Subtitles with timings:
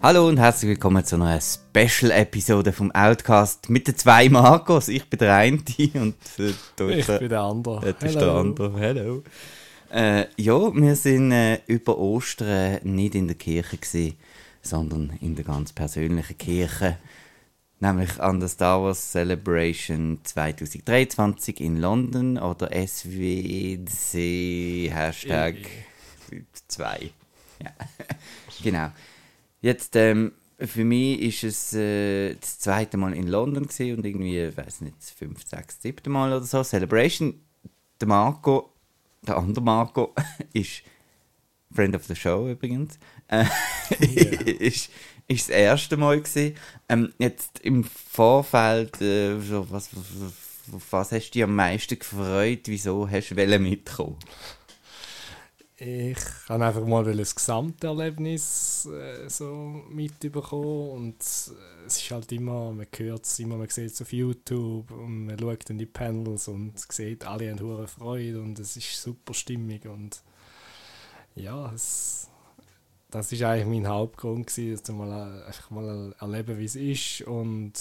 [0.00, 4.88] Hallo und herzlich willkommen zu einer Special-Episode vom Outcast mit den zwei Marcos.
[4.88, 5.58] Ich bin der eine
[5.94, 6.14] und
[6.78, 7.94] der Ich bin der andere.
[7.94, 8.80] Das ist der andere.
[8.80, 9.22] Hallo.
[9.90, 14.16] Äh, ja, wir sind äh, über Ostern nicht in der Kirche gewesen,
[14.62, 16.98] sondern in der ganz persönlichen Kirche,
[17.80, 24.10] nämlich an der Star Wars Celebration 2023 in London oder SWC
[24.90, 25.56] Hashtag
[26.68, 27.10] 2.
[27.62, 27.70] Ja,
[28.62, 28.90] genau.
[29.60, 34.56] Jetzt, ähm, für mich ist es äh, das zweite Mal in London und irgendwie, ich
[34.56, 36.62] weiß nicht, das fünfte, sechste, siebte Mal oder so.
[36.62, 37.40] Celebration.
[38.00, 38.72] Der Marco,
[39.22, 40.14] der andere Marco,
[40.52, 40.82] ist
[41.72, 42.98] Friend of the Show übrigens.
[43.28, 43.44] Äh,
[44.00, 44.40] yeah.
[44.58, 44.90] ist,
[45.26, 46.56] ist das erste Mal gewesen.
[46.88, 52.60] Ähm, jetzt im Vorfeld, äh, so, was, was, was hast du dich am meisten gefreut?
[52.64, 54.16] Wieso hast du mitkommen?
[55.80, 62.72] ich habe einfach mal das Gesamterlebnis äh, so mitbekommen und äh, es ist halt immer,
[62.72, 66.48] man hört es immer, man sieht es auf YouTube und man schaut in die Panels
[66.48, 70.20] und sieht, alle haben hohe Freude und es ist super stimmig und
[71.38, 72.28] ja, es,
[73.10, 77.72] das ist eigentlich mein Hauptgrund gewesen, dass mal einfach mal erleben, wie es ist und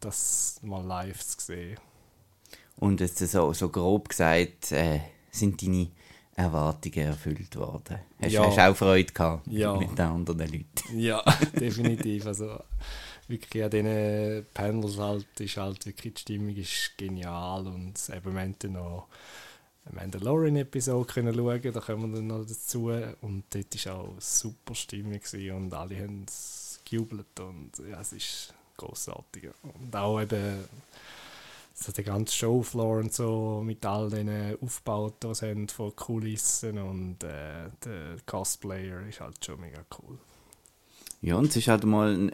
[0.00, 1.78] das mal live zu sehen.
[2.76, 5.00] Und jetzt so, so grob gesagt, äh,
[5.30, 5.88] sind deine
[6.36, 8.00] Erwartungen erfüllt worden.
[8.20, 8.44] Hast, ja.
[8.44, 9.76] hast du auch Freude gehabt ja.
[9.76, 10.66] mit den anderen Leuten?
[10.98, 11.22] Ja,
[11.52, 12.26] definitiv.
[12.26, 12.58] Also
[13.28, 19.08] wirklich an diesen Panels halt ist halt wirklich die Stimmung ist genial und eben noch
[19.92, 22.90] Mandalorian-Episode können schauen, da kommen wir dann noch dazu
[23.20, 25.20] und dort war auch super Stimmung
[25.56, 26.26] und alle haben
[26.84, 29.50] gejubelt und ja, es ist großartig.
[29.62, 30.64] Und auch eben
[31.74, 36.78] so der ganze Showfloor und so mit all den Aufbauten, die sie haben von Kulissen
[36.78, 40.18] und äh, der Cosplayer ist halt schon mega cool.
[41.20, 42.32] Ja, und es ist halt mal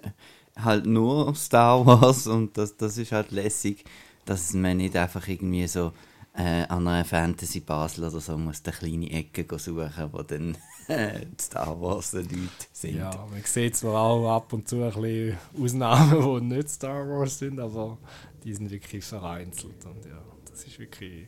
[0.57, 3.85] halt nur Star Wars und das, das ist halt lässig,
[4.25, 5.93] dass man nicht einfach irgendwie so
[6.35, 10.57] äh, an einer Fantasy Basel oder so muss eine kleine Ecke suchen, wo dann
[10.89, 12.29] äh, Star Wars Leute
[12.73, 12.97] sind.
[12.97, 17.39] Ja, man sieht zwar auch ab und zu ein bisschen Ausnahmen, die nicht Star Wars
[17.39, 17.99] sind, aber
[18.45, 21.27] die sind wirklich vereinzelt und ja, das ist wirklich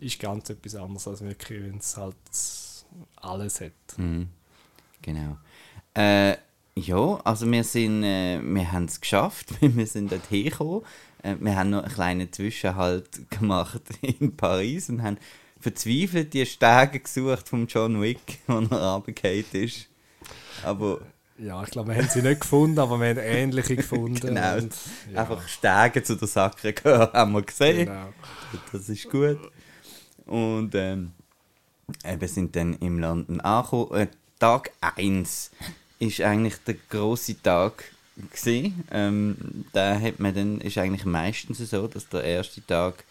[0.00, 2.16] ist ganz etwas anderes als wirklich, wenn es halt
[3.16, 3.72] alles hat.
[3.98, 4.28] Mhm.
[5.02, 5.38] Genau.
[5.94, 6.36] Äh,
[6.74, 10.82] ja, also wir sind, äh, wir haben es geschafft, wir sind dort hergekommen.
[11.22, 15.18] Äh, wir haben noch einen kleinen Zwischenhalt gemacht in Paris und haben
[15.58, 19.88] verzweifelt die Stege gesucht von John Wick, wo er runtergefallen ist.
[20.64, 21.00] Aber
[21.38, 24.20] ja, ich glaube, wir haben sie nicht gefunden, aber wir haben ähnliche gefunden.
[24.20, 24.58] genau.
[24.58, 24.74] Und,
[25.12, 25.22] ja.
[25.22, 27.86] Einfach Stege zu der Sacre Coeur haben wir gesehen.
[27.86, 28.12] Genau.
[28.72, 29.38] Das ist gut.
[30.26, 31.12] Und ähm,
[32.18, 34.00] wir sind dann im London angekommen.
[34.00, 35.50] Äh, Tag 1
[35.98, 37.84] ist eigentlich der große Tag
[38.30, 38.84] gesehen.
[38.90, 43.04] Ähm, da hat man dann ist eigentlich meistens so, dass der erste Tag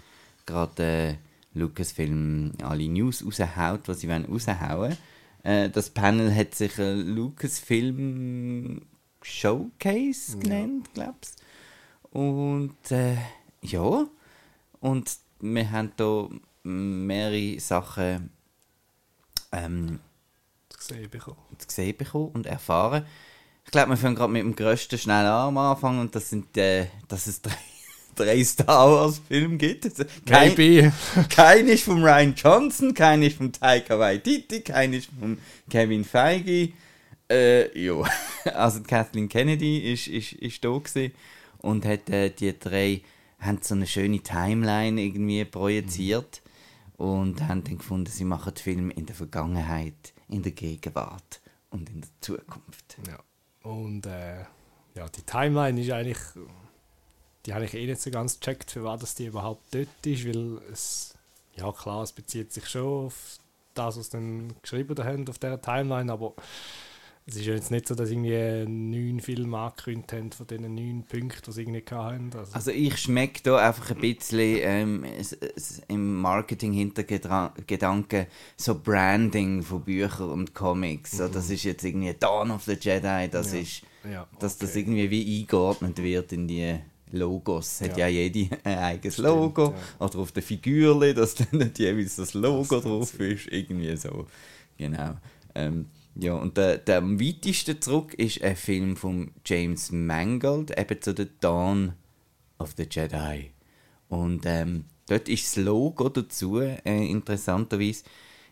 [0.46, 1.16] gerade äh,
[1.54, 4.98] Lucasfilm alle News raushaut, was sie wollen raushauen.
[5.44, 8.82] Äh, das Panel hat sich äh, Lucasfilm
[9.22, 11.04] Showcase genannt, ja.
[11.04, 11.44] glaubst
[12.12, 13.18] Und äh,
[13.62, 14.08] ja,
[14.80, 16.30] und wir haben hier
[16.64, 18.30] mehrere Sachen
[19.52, 20.00] ähm,
[20.70, 21.38] zu sehen bekommen.
[21.58, 23.06] Zu sehen bekommen und erfahren.
[23.66, 26.58] Ich glaube, wir fangen gerade mit dem grössten schnell an am Anfang und das sind,
[26.58, 27.56] äh, dass es drei
[28.20, 29.86] drei Star Wars Filme gibt.
[29.86, 30.92] Also kein, Maybe.
[31.30, 35.38] kein ist von Ryan Johnson, kein ist von Taika Waititi, kein ist von
[35.70, 36.74] Kevin Feige.
[37.30, 38.04] Äh, ja,
[38.54, 41.14] also Kathleen Kennedy ist, ist, ist da gewesen
[41.60, 43.02] und hat äh, die drei
[43.40, 46.42] haben so eine schöne Timeline irgendwie projiziert
[46.98, 47.06] mhm.
[47.06, 51.90] und haben dann gefunden, sie machen den Film in der Vergangenheit, in der Gegenwart und
[51.90, 52.98] in der Zukunft.
[53.08, 53.20] Ja.
[53.64, 54.40] Und äh,
[54.96, 56.18] ja, die Timeline ist eigentlich
[57.46, 60.62] die habe ich eh nicht so ganz gecheckt, für was die überhaupt dort ist, weil
[60.72, 61.16] es,
[61.56, 63.40] ja klar, es bezieht sich schon auf
[63.74, 66.34] das, was sie dann geschrieben haben auf dieser Timeline, aber
[67.30, 71.04] es ist ja jetzt nicht so, dass irgendwie neun Filme angekündigt haben von diesen neun
[71.04, 72.32] Punkten, die sie irgendwie hatten.
[72.36, 75.06] Also, also ich schmecke da einfach ein bisschen ähm,
[75.88, 78.26] im Marketing-Hintergedanken
[78.58, 81.14] so Branding von Büchern und Comics.
[81.14, 81.18] Mhm.
[81.18, 83.60] So, das ist jetzt irgendwie Dawn of the Jedi, das ja.
[83.60, 84.38] ist, ja, okay.
[84.40, 86.80] dass das irgendwie wie eingeordnet wird in die
[87.12, 87.82] Logos.
[87.82, 89.76] Hat ja, ja jede ein eigenes Stimmt, Logo.
[90.00, 93.48] Oder auf der Figur, dass dann nicht jeweils das Logo das drauf ist.
[93.48, 94.26] Irgendwie so.
[94.78, 95.18] Genau.
[95.56, 95.88] Ähm,
[96.22, 101.16] ja, und der, der am weitesten zurück ist ein Film von James Mangold, eben zu
[101.16, 101.94] The Dawn
[102.58, 103.52] of the Jedi.
[104.08, 108.04] Und ähm, dort ist das Logo dazu, äh, interessanterweise,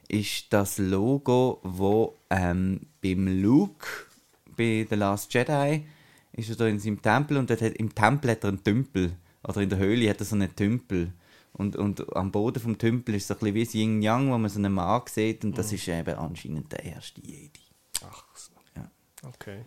[0.08, 3.88] ist das Logo, wo ähm, beim Luke
[4.56, 5.84] bei The Last Jedi
[6.34, 9.12] ist er da in seinem Tempel und dort hat, im Tempel hat er einen Tümpel.
[9.44, 11.12] Oder in der Höhle hat er so einen Tümpel.
[11.58, 14.50] Und, und am Boden vom Tümpel ist so ein bisschen wie das Yin-Yang, wo man
[14.50, 15.44] so einen Mann sieht.
[15.44, 15.76] Und das mhm.
[15.76, 17.62] ist eben anscheinend der erste Jedi.
[18.06, 18.52] Ach so.
[18.76, 18.92] Ja.
[19.24, 19.66] Okay.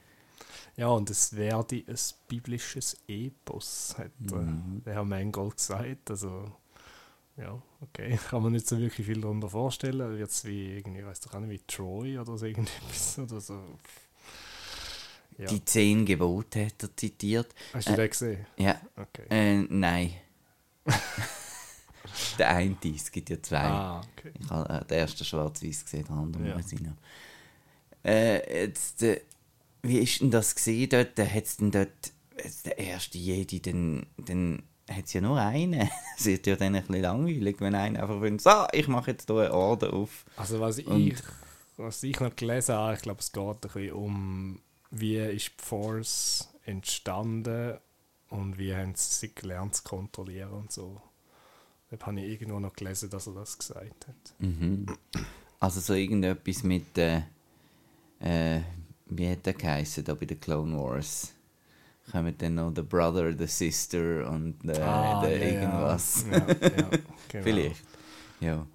[0.77, 1.99] Ja, und es werde ein
[2.29, 4.83] biblisches Epos, hat äh, mhm.
[4.85, 6.11] der Herr Mangold gesagt.
[6.11, 6.53] Also,
[7.37, 8.19] ja, okay.
[8.31, 10.17] Kann man nicht so wirklich viel darunter vorstellen.
[10.17, 13.61] Wird es wie irgendwie, weiß doch auch nicht, wie Troy oder so irgendetwas oder so.
[15.39, 15.47] Ja.
[15.47, 17.55] Die zehn Gebote hat er zitiert.
[17.73, 18.47] Hast du äh, den gesehen?
[18.57, 18.81] Ja.
[18.97, 19.27] Okay.
[19.31, 20.13] Äh, nein.
[22.39, 23.59] der eine, es gibt ja zwei.
[23.59, 24.33] Ah, okay.
[24.39, 26.57] Ich habe äh, den ersten schwarz-weiß gesehen, den anderen ja.
[26.57, 26.97] weiß ich noch.
[28.05, 29.21] Äh, jetzt, äh,
[29.83, 31.19] wie ist denn das gesehen dort?
[31.19, 32.13] Hat es denn dort,
[32.65, 35.89] der erste Jedi, dann, dann hat es ja nur einen.
[36.19, 39.27] Es wird ja dann ein bisschen langweilig, wenn einer einfach will, so, ich mache jetzt
[39.27, 40.25] hier eine Orde auf.
[40.37, 41.15] Also was ich,
[41.77, 44.61] was ich noch gelesen habe, ich glaube, es geht ein bisschen um,
[44.91, 47.79] wie ist die Force entstanden
[48.29, 51.01] und wie haben sie gelernt zu kontrollieren und so.
[51.91, 54.35] Da habe ich irgendwo noch gelesen, dass er das gesagt hat.
[54.39, 54.87] Mhm.
[55.59, 57.23] Also so irgendetwas mit, äh,
[58.21, 58.61] äh,
[59.07, 61.33] wie hat der geheißen da bei den Clone Wars?
[62.11, 66.25] Kommen dann noch der Brother, der Sister und äh, ah, der ja, irgendwas.
[66.31, 66.45] Ja, ja,
[67.29, 67.45] genau.
[67.45, 67.85] Vielleicht.
[68.41, 68.67] Ja.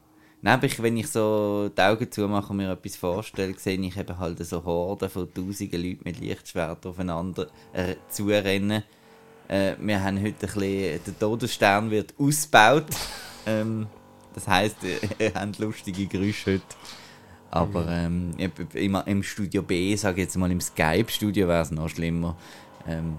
[0.42, 4.18] Nein, ich, wenn ich so die Augen zumache und mir etwas vorstelle, sehe ich eben
[4.20, 8.84] halt so Horden von tausenden Leuten mit Lichtschwertern aufeinander äh, zurennen
[9.48, 12.86] äh, wir haben heute ein bisschen, der Todesstern wird ausgebaut.
[13.46, 13.88] ähm,
[14.34, 14.78] das heisst,
[15.20, 16.64] ihr habt lustige Geräusche heute.
[17.52, 18.32] Aber ähm,
[18.74, 22.36] im, im Studio B, sage ich jetzt mal im Skype-Studio, wäre es noch schlimmer.
[22.86, 23.16] Ähm,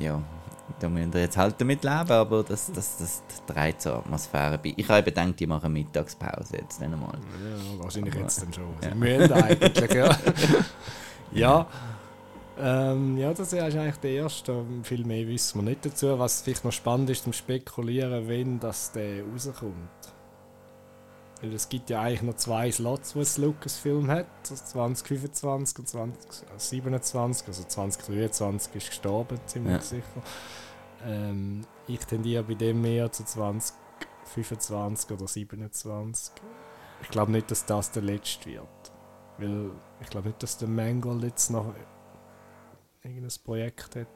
[0.00, 0.20] ja,
[0.80, 4.58] da müssen wir jetzt halt damit leben, aber das, das, das, das trägt zur Atmosphäre
[4.58, 4.74] bei.
[4.76, 7.12] Ich habe gedacht, die machen Mittagspause jetzt nicht einmal.
[7.14, 8.64] Ja, wahrscheinlich aber, jetzt dann schon.
[8.82, 8.90] Ja.
[8.90, 10.18] Sie müssen eigentlich, ja.
[11.32, 11.66] ja.
[12.60, 14.64] Ähm, ja, das ist eigentlich der erste.
[14.82, 16.18] Viel mehr wissen wir nicht dazu.
[16.18, 19.74] Was vielleicht noch spannend ist zum Spekulieren, wenn das der rauskommt.
[21.40, 24.26] Weil es gibt ja eigentlich noch zwei Slots, die das Lucasfilm hat.
[24.42, 27.46] 2025 und 2027.
[27.46, 29.80] Also 2023 ist gestorben, ziemlich ja.
[29.80, 30.22] sicher.
[31.06, 36.34] Ähm, ich tendiere bei dem mehr zu 2025 oder 2027.
[37.02, 38.66] Ich glaube nicht, dass das der letzte wird.
[39.38, 39.70] Weil
[40.00, 41.72] ich glaube nicht, dass der Mangold jetzt noch
[43.02, 44.06] irgendein Projekt hat.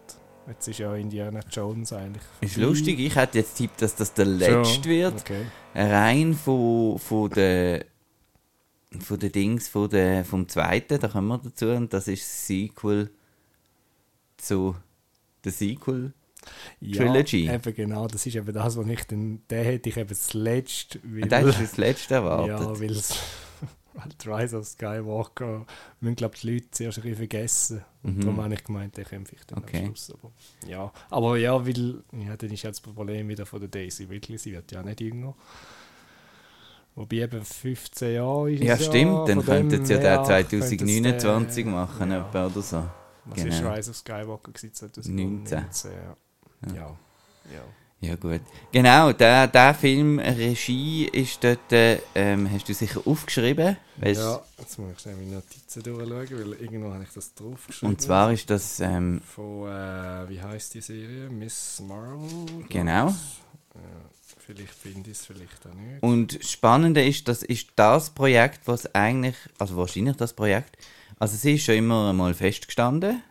[0.48, 2.22] Jetzt ist ja Indiana Jones eigentlich.
[2.40, 5.20] Ist lustig, ich hätte jetzt tippt, dass das der letzte wird.
[5.20, 5.46] Okay.
[5.74, 7.84] Rein von, von der
[9.00, 12.46] von den Dings von der, vom zweiten, da kommen wir dazu, und das ist das
[12.46, 13.10] Sequel
[14.36, 14.76] zu
[15.44, 16.12] der Sequel
[16.80, 17.46] Trilogy.
[17.46, 20.34] Ja, eben genau, das ist eben das, was ich dann, den hätte ich eben das
[20.34, 21.00] letzte.
[21.04, 22.60] Weil, und das ist das letzte erwartet.
[22.60, 23.16] Ja, weil es
[23.98, 25.66] halt Rise of Skywalker
[26.00, 27.84] müssen, glaube die Leute zuerst ein bisschen vergessen.
[28.02, 28.20] Und mhm.
[28.20, 29.78] darum habe ich gemeint, den kämpfe ich dann okay.
[29.78, 30.12] am Schluss.
[30.12, 30.32] Aber,
[30.66, 30.92] ja.
[31.10, 34.52] aber ja, weil, ja, dann ist jetzt das Problem wieder von der Daisy Ridley, sie
[34.52, 35.34] wird ja nicht jünger.
[36.94, 41.72] Wobei eben 15 Jahre ist Ja, stimmt, ja, dann könnten sie ja den 2029 den,
[41.72, 42.28] machen ja.
[42.28, 42.84] oder so.
[43.24, 43.48] Was genau.
[43.48, 45.60] ist Rise of Skywalker 2019?
[45.60, 45.90] 19.
[45.90, 46.74] Ja.
[46.74, 46.74] ja.
[46.74, 47.64] ja.
[48.02, 48.40] Ja, gut.
[48.72, 53.76] Genau, der, der Film Regie ist dort, ähm, hast du sicher aufgeschrieben?
[53.98, 57.94] Weißt, ja, jetzt muss ich schnell meine Notizen durchschauen, weil irgendwo habe ich das draufgeschrieben.
[57.94, 58.80] Und zwar ist das.
[58.80, 61.30] Ähm, Von, äh, wie heißt die Serie?
[61.30, 62.64] Miss Marvel?
[62.68, 63.06] Genau.
[63.06, 63.14] Ja,
[64.40, 66.02] vielleicht finde ich es, vielleicht auch nicht.
[66.02, 70.76] Und das Spannende ist, das ist das Projekt, was eigentlich, also wahrscheinlich das Projekt,
[71.20, 73.22] also sie ist schon immer einmal festgestanden.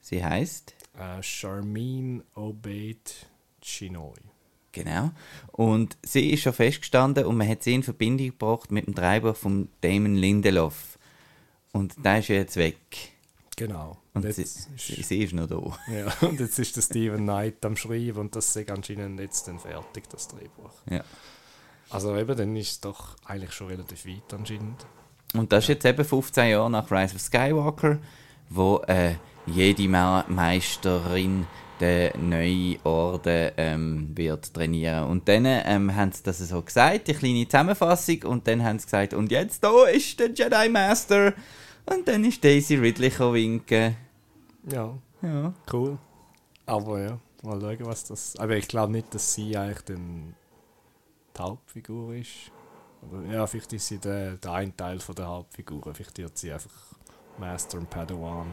[0.00, 0.74] Sie heißt.
[0.98, 3.28] Uh, Charmine Obeid
[3.66, 4.14] Chinoy.
[4.72, 5.10] Genau.
[5.52, 9.34] Und sie ist schon festgestanden und man hat sie in Verbindung gebracht mit dem Treiber
[9.34, 10.98] von Damon Lindelof.
[11.72, 12.76] Und der ist jetzt weg.
[13.56, 13.96] Genau.
[14.12, 15.92] Und, und sie, ist, sie, ist noch da.
[15.92, 19.58] Ja, und jetzt ist der Steven Knight am Schreiben und das ist anscheinend jetzt dann
[19.58, 20.72] fertig, das Drehbuch.
[20.90, 21.02] Ja.
[21.88, 24.86] Also eben, dann ist es doch eigentlich schon relativ weit anscheinend.
[25.34, 27.98] Und das ist jetzt eben 15 Jahre nach Rise of Skywalker,
[28.50, 29.14] wo äh,
[29.46, 31.46] jede Meisterin
[31.80, 35.04] der neue Orden ähm, wird trainieren.
[35.04, 38.86] Und dann ähm, haben sie das so gesagt, die kleine Zusammenfassung, und dann haben sie
[38.86, 41.34] gesagt, und jetzt da ist der Jedi Master.
[41.86, 43.96] Und dann ist Daisy Ridley winken.
[44.70, 44.98] Ja.
[45.22, 45.52] ja.
[45.72, 45.98] Cool.
[46.64, 48.36] Aber ja, mal schauen, was das.
[48.38, 52.50] Aber ich glaube nicht, dass sie eigentlich die Hauptfigur ist.
[53.02, 55.94] Aber ja, vielleicht ist sie der, der ein Teil von der Hauptfigur.
[55.94, 56.72] Vielleicht wird sie einfach
[57.38, 58.46] Master und Padawan.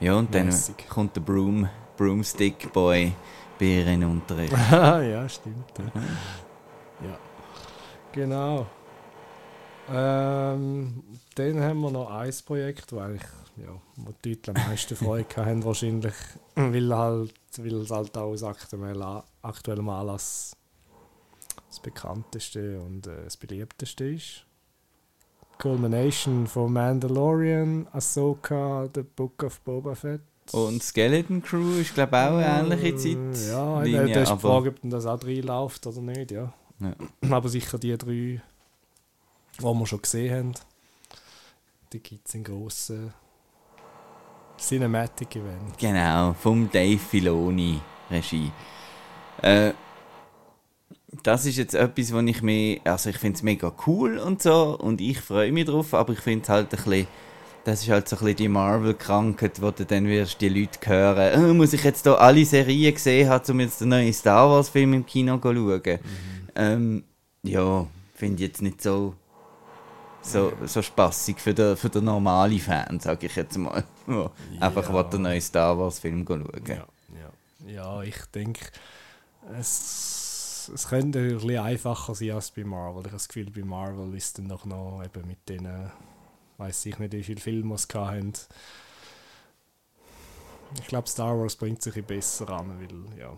[0.00, 0.76] Ja, und Mäßig.
[0.76, 3.12] dann kommt der Broom, Broomstick Boy
[3.58, 4.52] bei ihr in den Unterricht.
[4.70, 5.72] ja, stimmt.
[5.78, 7.08] Ja.
[7.08, 7.18] ja.
[8.12, 8.66] Genau.
[9.90, 11.02] Ähm,
[11.34, 13.22] dann haben wir noch ein Projekt, wo eigentlich
[13.56, 16.14] ja, wo die Leute am meisten Freude haben wahrscheinlich,
[16.54, 20.56] weil, halt, weil es halt auch aus aktuellem, aktuellem Anlass
[21.68, 24.46] das bekannteste und äh, das beliebteste ist.
[25.58, 30.20] Culmination von Mandalorian, Ahsoka, The Book of Boba Fett.
[30.52, 33.48] Und Skeleton Crew ist, glaube ich, auch eine ähnliche Zeit.
[33.48, 36.52] Ja, Linie, da ist die Frage, ob das auch reinläuft oder nicht, ja.
[36.80, 36.94] Ja.
[37.30, 38.40] Aber sicher die drei, die
[39.62, 40.54] wir schon gesehen haben,
[41.92, 43.14] die gibt es in grossen
[44.58, 45.78] Cinematic Event.
[45.78, 48.50] Genau, vom Dave Filoni Regie.
[49.42, 49.72] Äh,
[51.22, 54.76] das ist jetzt etwas, wo ich mir, also ich finde es mega cool und so
[54.78, 57.06] und ich freue mich drauf, aber ich finde es halt ein bisschen,
[57.64, 61.50] das ist halt so ein bisschen die Marvel-Krankheit, wo du dann wirst die Leute hören,
[61.50, 64.68] äh, muss ich jetzt da alle Serien gesehen haben, um jetzt den neuen Star Wars
[64.68, 65.98] Film im Kino zu schauen.
[66.54, 67.04] Ähm,
[67.42, 69.14] ja, finde ich jetzt nicht so
[70.24, 73.84] so, so spassig für den, für den normalen Fan, sage ich jetzt mal.
[74.06, 74.30] Ja,
[74.60, 74.94] Einfach Ja.
[74.94, 76.46] was den neuen Star Wars Film schauen.
[76.66, 77.70] Ja, ja.
[77.72, 78.66] ja ich denke,
[79.58, 83.00] es, es könnte ein bisschen einfacher sein als bei Marvel.
[83.00, 85.66] Ich habe das Gefühl, bei Marvel ist dann doch noch eben mit den,
[86.58, 88.32] weiß ich nicht, wie viele Filme sie hatten.
[90.80, 93.30] Ich glaube, Star Wars bringt sich ein besser an, weil, ja.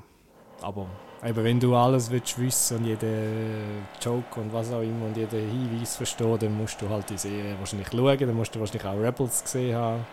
[0.62, 0.86] Aber
[1.22, 5.50] eben, wenn du alles willst wissen und jeden Joke und was auch immer und jeden
[5.50, 8.98] Hinweis verstehen, dann musst du halt die Serie wahrscheinlich schauen, dann musst du wahrscheinlich auch
[8.98, 10.06] Rebels gesehen haben.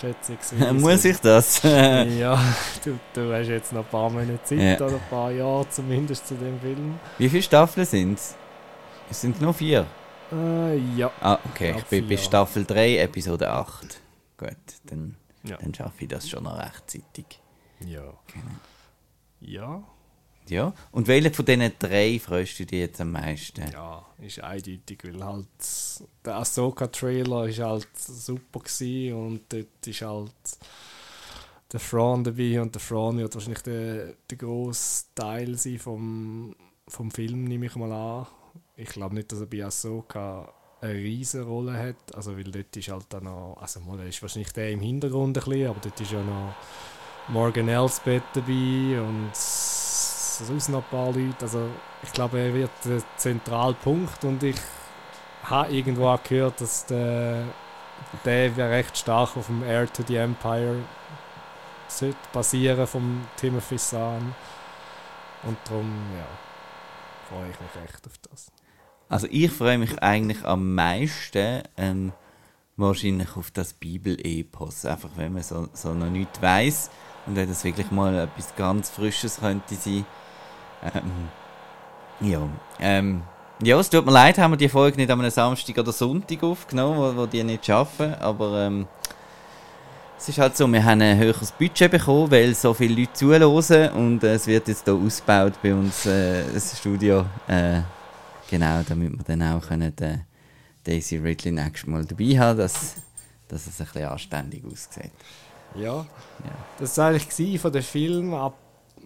[0.00, 0.72] Schätze ich.
[0.72, 1.60] Muss ich das?
[1.64, 2.40] Ja,
[2.84, 4.86] du, du hast jetzt noch ein paar Monate Zeit Ja.
[4.86, 7.00] oder ein paar Jahre zumindest zu dem Film.
[7.18, 8.36] Wie viele Staffeln sind es?
[9.10, 9.86] Es sind nur vier.
[10.32, 11.10] Äh, ja.
[11.20, 11.74] Ah, okay.
[11.78, 12.16] Ich bin bei.
[12.16, 14.00] Staffel 3, Episode 8.
[14.36, 14.50] Gut,
[14.84, 15.56] dann, Ja.
[15.56, 17.40] dann schaffe ich das schon noch rechtzeitig.
[17.86, 18.12] Ja.
[19.40, 19.82] Ja.
[20.48, 20.72] Ja.
[20.90, 23.70] Und welche von diesen drei freust du dich jetzt am meisten?
[23.72, 25.46] Ja, ist eindeutig, weil halt
[26.24, 30.32] der Ahsoka-Trailer ist halt super gewesen und dort ist halt
[31.72, 36.56] der Thrawn dabei und der Thrawn wird wahrscheinlich der, der grosse Teil sein vom,
[36.88, 38.26] vom Film, nehme ich mal an.
[38.80, 42.88] Ich glaube nicht, dass er bei Ahsoka eine riesige Rolle hat, also weil dort ist
[42.88, 46.12] halt dann noch, also mal, ist wahrscheinlich der im Hintergrund ein bisschen, aber dort ist
[46.12, 46.54] ja noch
[47.28, 51.42] Morgan Elsbeth dabei und sonst noch ein paar Leute.
[51.42, 51.68] Also
[52.02, 54.56] ich glaube, er wird der zentrale Punkt und ich
[55.42, 57.44] habe irgendwo auch gehört, dass der,
[58.24, 60.76] der recht stark auf dem Heir to the Empire
[61.86, 64.34] sollte basieren vom Timothy Zahn
[65.42, 66.26] und darum ja,
[67.28, 68.59] freue ich mich recht auf das.
[69.10, 72.12] Also ich freue mich eigentlich am meisten ähm,
[72.76, 74.86] wahrscheinlich auf das Bibel-Epos.
[74.86, 76.90] Einfach wenn man so, so noch nichts weiß
[77.26, 80.06] und wenn das wirklich mal etwas ganz Frisches könnte sein.
[80.94, 81.28] Ähm,
[82.20, 82.48] ja,
[82.78, 83.22] ähm,
[83.60, 86.98] ja, es tut mir leid, haben wir die Folge nicht einem Samstag oder Sonntag aufgenommen,
[86.98, 88.86] wo, wo die nicht schaffen, aber ähm,
[90.16, 93.90] es ist halt so, wir haben ein höheres Budget bekommen, weil so viele Leute zuhören
[93.90, 97.26] und äh, es wird jetzt hier ausgebaut bei uns äh, das Studio.
[97.48, 97.80] Äh,
[98.50, 100.18] Genau, damit wir dann auch können, äh,
[100.84, 102.96] Daisy Ridley nächstes Mal dabei haben, dass,
[103.48, 105.12] dass es ein bisschen anständig aussieht.
[105.76, 106.06] Ja, Ja.
[106.78, 108.58] das war eigentlich von dem Film, ab,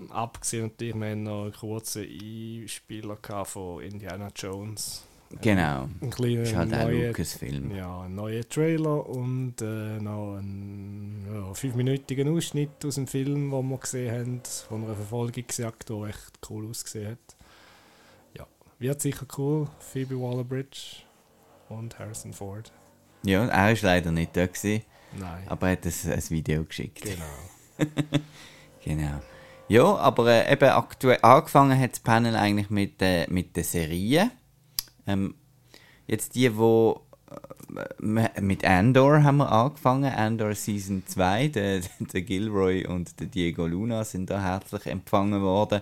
[0.08, 5.04] abgesehen natürlich, wir hatten noch einen kurzen Einspieler von Indiana Jones.
[5.42, 5.88] Genau.
[6.00, 7.74] Ein kleiner ist halt Lucas-Film.
[7.74, 13.68] Ja, ein neuer Trailer und äh, noch ein ja, fünfminütiger Ausschnitt aus dem Film, den
[13.68, 17.33] wir gesehen haben, von einer Verfolgungsjagd, die echt cool ausgesehen hat.
[18.78, 19.68] Wird sicher cool.
[19.78, 21.02] Phoebe Waller-Bridge
[21.68, 22.72] und Harrison Ford.
[23.22, 24.82] Ja, er war leider nicht da, gewesen,
[25.18, 27.02] Nein, aber er hat ein, ein Video geschickt.
[27.02, 27.24] genau.
[28.84, 29.20] Genau.
[29.68, 34.30] Ja, aber äh, eben aktuell angefangen hat das Panel eigentlich mit, äh, mit den Serien.
[35.06, 35.34] Ähm,
[36.06, 37.00] jetzt die, wo
[37.72, 41.48] äh, mit Andor haben wir angefangen, Andor Season 2.
[41.54, 45.80] Der, der Gilroy und der Diego Luna sind da herzlich empfangen worden.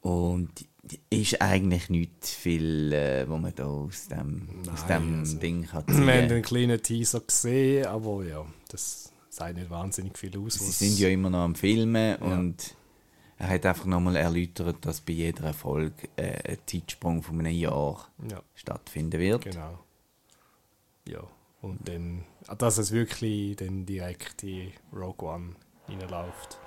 [0.00, 0.64] Und
[1.10, 5.62] ist eigentlich nicht viel, äh, wo man da aus dem, aus Nein, dem also, Ding
[5.70, 10.54] kann Wir haben einen kleinen Teaser gesehen, aber ja, das sagt nicht wahnsinnig viel aus.
[10.54, 12.74] Sie sind ja immer noch am Filmen und
[13.38, 18.08] er hat einfach nochmal erläutert, dass bei jeder Folge äh, ein Zeitsprung von einem Jahr
[18.30, 18.42] ja.
[18.54, 19.44] stattfinden wird.
[19.44, 19.78] Genau.
[21.08, 21.26] Ja,
[21.60, 22.24] und dann,
[22.58, 25.56] dass es wirklich dann direkt in Rogue One
[25.88, 26.58] reinläuft.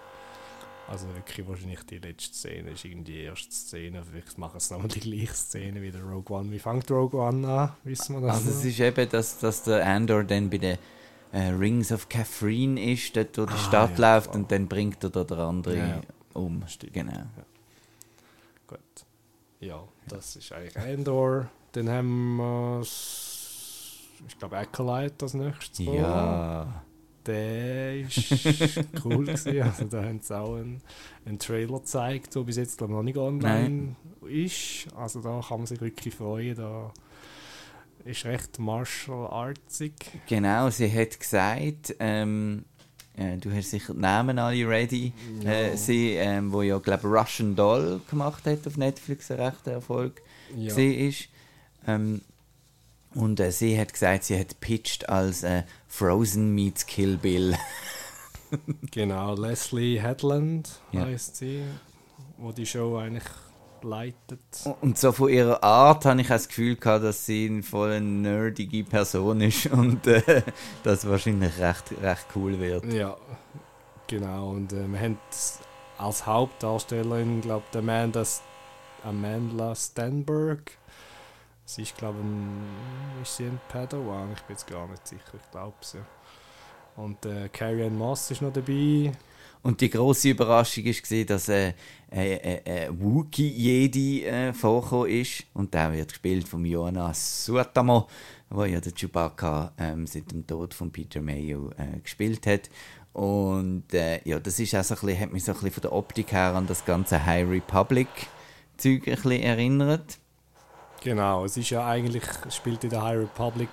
[0.88, 4.04] Also wirklich wahrscheinlich die letzte Szene ist irgendwie die erste Szene.
[4.04, 6.52] Vielleicht machen sie nochmal die gleiche Szene wie der Rogue One.
[6.52, 7.72] Wie fängt Rogue One an?
[7.84, 8.36] Wissen wir das?
[8.38, 8.58] Also noch?
[8.58, 10.78] es ist eben, dass, dass der Andor dann bei der
[11.34, 14.36] äh, Rings of Catherine ist, dort wo die Ah, Stadt ja, läuft voll.
[14.42, 16.02] und dann bringt er da der andere Ja, ja.
[16.34, 16.64] um.
[16.68, 16.94] Stimmt.
[16.94, 17.24] Genau.
[18.68, 18.80] Gut.
[19.60, 21.50] Ja, das ist eigentlich Endor.
[21.72, 25.78] Dann haben wir, ich glaube, Acolyte als nächstes.
[25.80, 25.98] gekommen.
[25.98, 26.85] Ja.
[27.26, 28.18] Der ist
[29.04, 29.62] cool gewesen.
[29.62, 30.82] Also da haben sie auch einen,
[31.26, 33.96] einen Trailer gezeigt, der bis jetzt noch nicht online
[34.28, 34.88] ist.
[34.96, 36.56] Also da kann man sich wirklich freuen.
[36.56, 36.92] Da
[38.04, 39.94] ist recht martial artsig.
[40.28, 42.66] Genau, sie hat gesagt, ähm,
[43.18, 45.14] äh, du hast sicher die Namen alle ready.
[45.44, 50.22] Äh, sie, ähm, wo ja, glaube Russian Doll gemacht hat auf Netflix, ein rechter Erfolg
[50.56, 50.76] ja.
[50.76, 50.84] war.
[50.84, 51.30] ist.
[51.88, 52.22] Ähm,
[53.16, 57.56] und äh, sie hat gesagt, sie hat pitched als äh, Frozen meets Kill Bill.
[58.92, 61.02] Genau, Leslie Headland Ja.
[61.02, 61.64] heißt sie,
[62.38, 63.24] wo die Show eigentlich
[63.82, 64.40] leitet.
[64.82, 68.00] Und so von ihrer Art habe ich auch das Gefühl gehabt, dass sie eine voll
[68.00, 70.42] nerdige Person ist und äh,
[70.84, 72.86] das wahrscheinlich recht, recht cool wird.
[72.94, 73.18] Ja,
[74.08, 74.52] genau.
[74.52, 75.18] Und äh, wir haben
[75.98, 78.24] als Hauptdarstellerin, glaube ich, Amanda,
[79.04, 80.72] Amanda Stenberg.
[81.68, 84.32] Sie ist, glaube ich, ist ein Padawan?
[84.34, 85.98] Ich bin jetzt gar nicht sicher, ich glaube sie.
[86.96, 89.12] Und äh, Carrie Ann Moss ist noch dabei.
[89.64, 91.74] Und die große Überraschung war, dass äh,
[92.12, 95.44] äh, äh, äh, Wookie Jedi äh, vorgekommen ist.
[95.56, 98.08] Und der wird gespielt von Jonas Suotamo,
[98.52, 102.70] der ja der Chewbacca ähm, seit dem Tod von Peter Mayo äh, gespielt hat.
[103.12, 105.82] Und äh, ja, das ist auch so ein bisschen, hat mich so ein bisschen von
[105.82, 108.08] der Optik her an das ganze High Republic
[108.78, 110.20] Zeug ein bisschen erinnert.
[111.02, 113.70] Genau, es ist ja eigentlich, spielt in der High Republic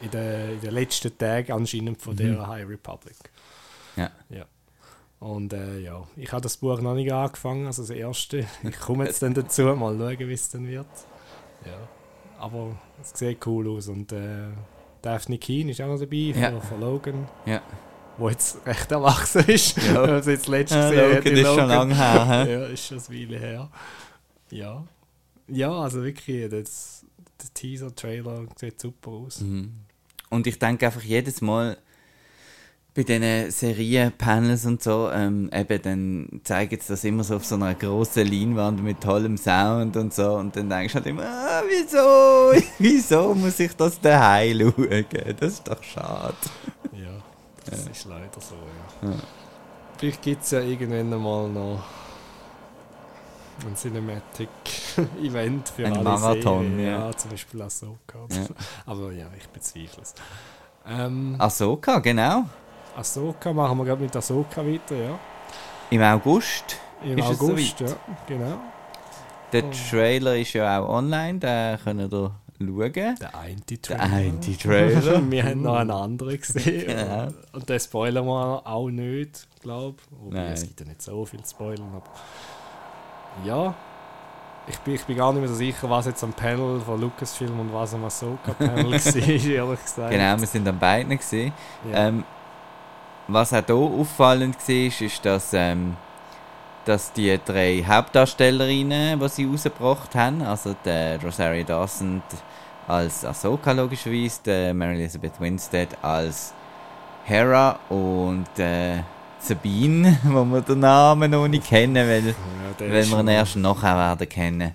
[0.00, 2.18] in den, in den letzten Tagen anscheinend von Mhm.
[2.18, 3.16] der High Republic.
[3.96, 4.10] Ja.
[4.28, 4.44] Ja.
[5.18, 8.46] Und äh, ja, ich habe das Buch noch nicht angefangen, also das erste.
[8.62, 10.86] Ich komme jetzt dann dazu, mal schauen, wie es dann wird.
[11.66, 11.76] Ja.
[12.38, 14.46] Aber es sieht cool aus und äh,
[15.02, 16.50] Daphne Keen ist auch noch dabei Ja.
[16.52, 17.60] von, von Logan, Ja,
[18.16, 19.76] wo jetzt recht erwachsen ist.
[19.92, 20.02] Ja.
[20.02, 22.46] Also jetzt letztes ja gesehen Logan hat in ist schon lange her.
[22.48, 23.68] ja, ist schon eine Weile her.
[24.50, 24.84] Ja.
[25.50, 27.04] Ja, also wirklich, das,
[27.42, 29.40] der Teaser-Trailer sieht super aus.
[29.40, 29.72] Mhm.
[30.28, 31.76] Und ich denke einfach jedes Mal
[32.94, 37.54] bei diesen Serienpanels und so, ähm, eben dann zeigen sie das immer so auf so
[37.54, 41.62] einer grossen Leinwand mit tollem Sound und so und dann denkst du halt immer, ah,
[41.68, 45.04] wieso, wieso muss ich das daheim schauen?
[45.38, 46.34] Das ist doch schade.
[46.92, 47.22] Ja,
[47.64, 48.56] das ist leider so,
[49.02, 49.10] ja.
[49.10, 49.16] Ja.
[49.96, 51.84] Vielleicht gibt es ja irgendwann einmal noch
[53.68, 56.80] ein Cinematic-Event für Ein alle Marathon, Serien.
[56.80, 57.06] ja.
[57.08, 58.18] Ja, zum Beispiel Ahsoka.
[58.30, 58.42] Ja.
[58.44, 58.54] so.
[58.86, 60.14] Aber ja, ich bezweifle es.
[60.86, 62.44] Ähm, Ahsoka, genau.
[62.96, 65.18] Ahsoka machen wir gerade mit Ahsoka weiter, ja.
[65.90, 66.76] Im August.
[67.04, 67.90] Im August, soweit?
[67.90, 67.96] ja,
[68.26, 68.58] genau.
[69.52, 69.70] Der Oh.
[69.90, 72.32] Trailer ist ja auch online, den könnt ihr schauen.
[72.60, 74.02] Der eine Der Trailer.
[74.02, 75.30] eine Trailer.
[75.30, 76.86] wir haben noch einen anderen gesehen.
[76.86, 77.28] Genau.
[77.52, 79.96] Und den spoilern wir auch nicht, glaube
[80.30, 80.36] ich.
[80.36, 81.88] Es gibt ja nicht so viel spoilern.
[81.96, 82.04] Aber
[83.44, 83.74] ja,
[84.66, 87.58] ich bin, ich bin gar nicht mehr so sicher, was jetzt am Panel von Lucasfilm
[87.58, 90.10] und was am Ahsoka-Panel war, ehrlich gesagt.
[90.10, 91.52] Genau, wir sind an beiden gesehen.
[91.90, 92.08] Ja.
[92.08, 92.24] Ähm,
[93.26, 95.96] was auch hier auffallend war, ist, dass, ähm,
[96.84, 102.22] dass die drei Hauptdarstellerinnen, die sie rausgebracht haben, also der Rosario Dawson
[102.86, 106.52] als Ahsoka logischerweise, der Mary Elizabeth Winstead als
[107.24, 109.02] Hera und äh,
[109.40, 112.34] Sabine, wo wir den Namen noch nicht kennen, weil, ja,
[112.78, 114.74] weil wir ihn erst nachher werden kennen.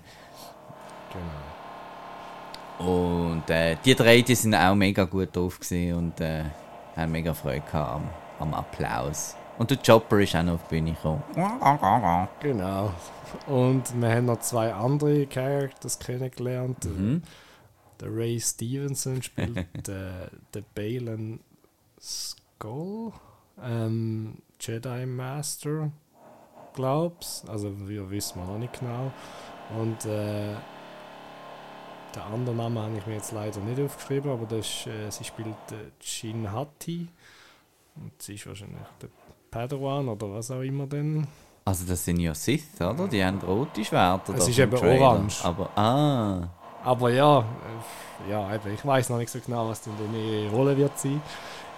[2.77, 2.91] Genau.
[2.91, 6.43] Und äh, die drei, die sind auch mega gut drauf und äh,
[6.95, 9.35] haben mega Freude gehabt am, am Applaus.
[9.57, 11.23] Und der Chopper ist auch noch auf die Bühne gekommen.
[12.41, 12.91] Genau.
[13.47, 16.83] Und wir haben noch zwei andere Characters kennengelernt.
[16.85, 17.23] Mhm.
[18.01, 19.55] Der Ray Stevenson spielt
[19.87, 20.11] den,
[20.53, 21.39] den Balen
[22.01, 23.13] Skull,
[23.63, 25.91] ähm, Jedi Master,
[26.73, 27.43] glaub's.
[27.47, 29.11] Also wir wissen wir noch nicht genau.
[29.79, 30.53] Und äh,
[32.15, 35.23] den anderen Namen habe ich mir jetzt leider nicht aufgeschrieben, aber das ist, äh, sie
[35.23, 37.07] spielt äh, Shin Hati.
[37.95, 39.09] Und sie ist wahrscheinlich der
[39.51, 41.27] Padawan oder was auch immer denn.
[41.65, 43.07] Also das sind ja Sith, oder?
[43.07, 44.35] Die haben rote Schwerter.
[44.35, 45.01] Es ist eben Trailer.
[45.01, 45.43] orange.
[45.43, 46.49] Aber, ah,
[46.85, 50.77] Aber ja, äh, ja eben, ich weiß noch nicht so genau, was denn ihre Rolle
[50.77, 51.21] wird sein.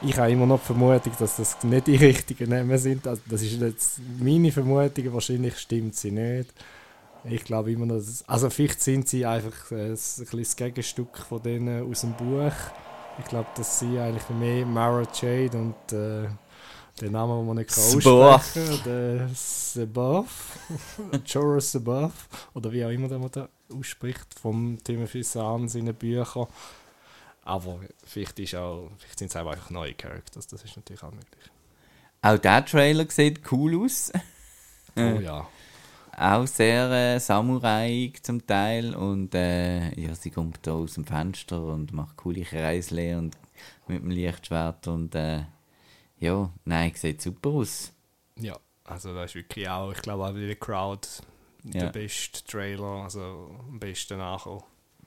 [0.02, 3.08] Ich habe immer noch die Vermutung, dass das nicht die richtigen Namen sind.
[3.08, 6.54] Also das ist jetzt meine Vermutung, wahrscheinlich stimmt sie nicht.
[7.24, 11.17] Ich glaube immer noch, dass also vielleicht sind sie einfach äh, ein bisschen das Gegenstück
[11.17, 12.54] von denen aus dem Buch.
[13.20, 16.28] Ich glaube, dass sie eigentlich mehr Mara Jade und äh,
[17.02, 20.58] den Namen, den man nicht kann aussprechen der Seboff,
[21.26, 26.47] Jorah Seboff, oder wie auch immer der ausspricht, vom Timothy Zahn seinen Büchern.
[27.43, 31.12] Aber vielleicht, ist auch, vielleicht sind es auch einfach neue Characters, das ist natürlich auch
[31.12, 31.51] möglich.
[32.21, 34.12] Auch der Trailer sieht cool aus.
[34.95, 35.47] Oh ja.
[36.17, 41.62] Auch sehr äh, Samurai zum Teil und äh, ja, sie kommt da aus dem Fenster
[41.62, 43.38] und macht coole Kreisle und
[43.88, 45.43] mit dem Lichtschwert und äh,
[46.17, 47.93] ja, nein, sieht super aus.
[48.36, 51.08] Ja, also da ist wirklich auch, ich glaube auch in der Crowd
[51.63, 51.82] Ja.
[51.82, 54.60] der beste Trailer, also am besten nachher.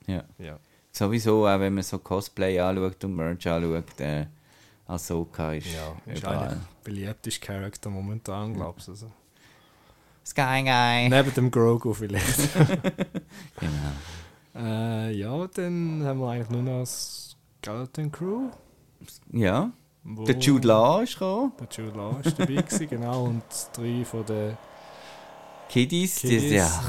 [0.06, 0.24] Ja.
[0.38, 0.58] Ja.
[0.92, 4.26] Sowieso, auch wenn man so Cosplay anschaut und Merch anschaut, äh,
[4.86, 6.48] Ahsoka ist, Ja, ist überall.
[6.48, 8.92] der beliebteste Charakter momentan, glaubst du.
[8.92, 9.10] Also.
[10.26, 11.08] Sky Guy!
[11.08, 12.48] Neben dem Grogu vielleicht.
[14.54, 14.66] Genau.
[14.66, 18.50] äh, ja, dann haben wir eigentlich nur noch Skeleton Crew.
[19.32, 19.70] Ja,
[20.02, 21.52] Wo der Jude Law ist gekommen.
[21.60, 23.24] Der Jude Law ist dabei gewesen, genau.
[23.24, 24.56] Und drei von den
[25.70, 26.42] Kiddies, Kiddies.
[26.42, 26.82] Die, ja,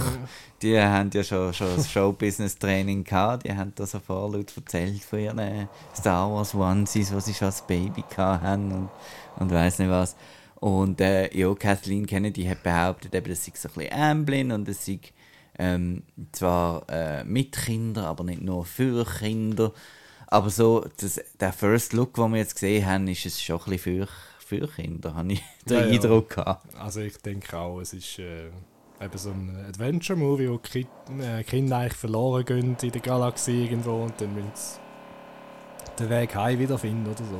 [0.61, 3.45] die haben ja schon, schon das Show-Business-Training gehabt.
[3.45, 7.47] Die haben da so vorlaut erzählt von ihren äh, Star Wars Onesies, was sie schon
[7.47, 8.89] als Baby haben und,
[9.37, 10.15] und weiss nicht was.
[10.59, 14.67] Und äh, ja, Kathleen Kennedy hat behauptet, eben, das sei so ein bisschen Amblin und
[14.67, 14.99] es sei
[15.59, 19.73] ähm, zwar äh, mit Kindern, aber nicht nur für Kinder.
[20.25, 23.65] Aber so, das, der First Look, den wir jetzt gesehen haben, ist es schon ein
[23.65, 24.07] bisschen für,
[24.59, 25.83] für Kinder, habe ich den Ja.
[25.85, 26.65] Eindruck gehabt.
[26.77, 28.47] Also ich denke auch, es ist äh,
[29.01, 30.85] eben so ein Adventure-Movie, wo die
[31.21, 34.79] äh, Kinder eigentlich verloren gehen in der Galaxie irgendwo und dann müssen sie
[35.99, 37.39] den Weg heim wiederfinden oder so.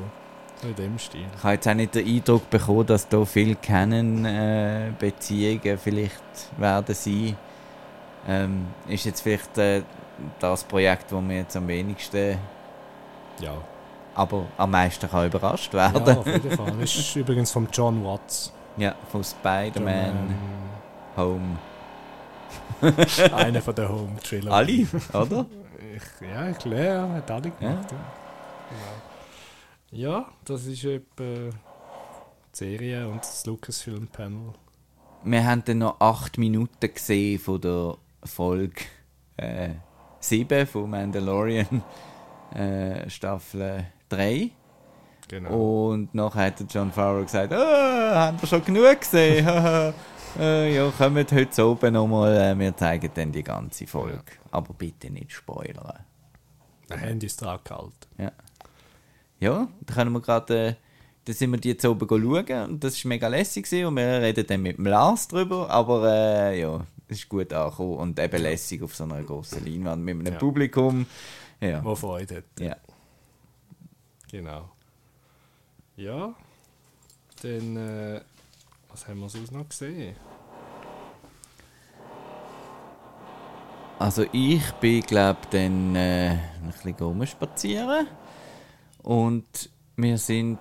[0.61, 1.25] So in dem Stil.
[1.35, 6.21] Ich habe jetzt auch nicht den Eindruck bekommen, dass da viele Canon-Beziehungen vielleicht
[6.57, 7.35] werden sein.
[8.27, 9.81] Ähm, ist jetzt vielleicht äh,
[10.39, 12.37] das Projekt, das mir jetzt am wenigsten,
[13.39, 13.57] Ja,
[14.15, 16.17] aber am meisten kann überrascht ja werden.
[16.17, 16.71] auf jeden Fall.
[16.79, 18.53] Das ist übrigens von John Watts.
[18.77, 20.35] Ja, von Spider-Man
[21.17, 21.57] Home.
[23.35, 24.87] Einer von der Home Trilogy.
[25.13, 25.45] Alle, oder?
[25.95, 27.91] Ich, ja, ich lehre, hat alle gemacht.
[29.91, 30.19] Ja, ja.
[30.19, 31.51] ja das ist etwa die
[32.53, 34.53] Serie und das Lucasfilm Panel.
[35.23, 38.81] Wir haben dann noch 8 Minuten gesehen von der Folge
[39.37, 39.69] äh,
[40.19, 41.83] 7 von Mandalorian
[42.55, 44.49] äh, Staffel 3.
[45.27, 45.89] Genau.
[45.91, 49.47] Und nachher hat John Favreau gesagt, ah, haben wir schon genug gesehen?
[50.39, 54.21] Äh, ja, kommt heute oben nochmal, äh, wir zeigen dann die ganze Folge.
[54.51, 56.05] Aber bitte nicht spoilern.
[56.89, 57.91] Der Handy ist dran gehalten.
[58.17, 58.31] Ja,
[59.41, 60.73] ja da können wir gerade, äh,
[61.25, 64.21] da sind wir die jetzt oben schauen und das war mega lässig gewesen und wir
[64.21, 68.41] reden dann mit dem Lars drüber, aber äh, ja, es ist gut angekommen und eben
[68.41, 70.39] lässig auf so einer grossen Leinwand mit einem Ja.
[70.39, 71.07] Publikum.
[71.59, 72.43] Ja, Wo Freude hat.
[72.57, 72.77] ja.
[74.31, 74.69] Genau.
[75.97, 76.33] Ja.
[77.41, 78.21] Dann, äh,
[78.89, 80.15] was haben wir sonst noch gesehen?
[83.99, 88.07] Also ich bin, glaube dann äh, ein bisschen rumspazieren
[89.03, 90.59] und wir sind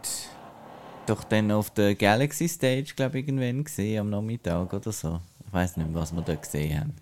[1.07, 5.21] doch dann auf der Galaxy Stage, glaube ich, irgendwann gesehen am Nachmittag oder so.
[5.47, 6.95] Ich weiß nicht mehr, was wir da gesehen haben.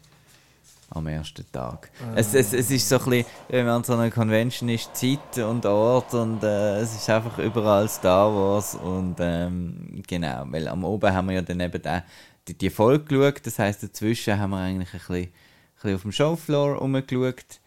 [0.90, 1.90] Am ersten Tag.
[2.14, 5.36] Es, es, es ist so ein bisschen, wenn man an so einer Convention ist, Zeit
[5.36, 10.84] und Ort und äh, es ist einfach überall Star Wars und ähm, genau, weil am
[10.84, 12.02] Oben haben wir ja dann eben auch
[12.48, 15.32] die, die Folge geschaut, das heisst dazwischen haben wir eigentlich ein bisschen, ein
[15.74, 17.60] bisschen auf dem Showfloor rumgeschaut.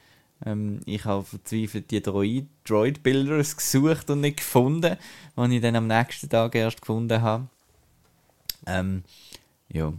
[0.45, 4.97] Ähm, ich habe verzweifelt die Droid, Droid-Builders gesucht und nicht gefunden,
[5.37, 7.47] die ich dann am nächsten Tag erst gefunden habe.
[8.65, 9.03] Ähm,
[9.69, 9.93] ja,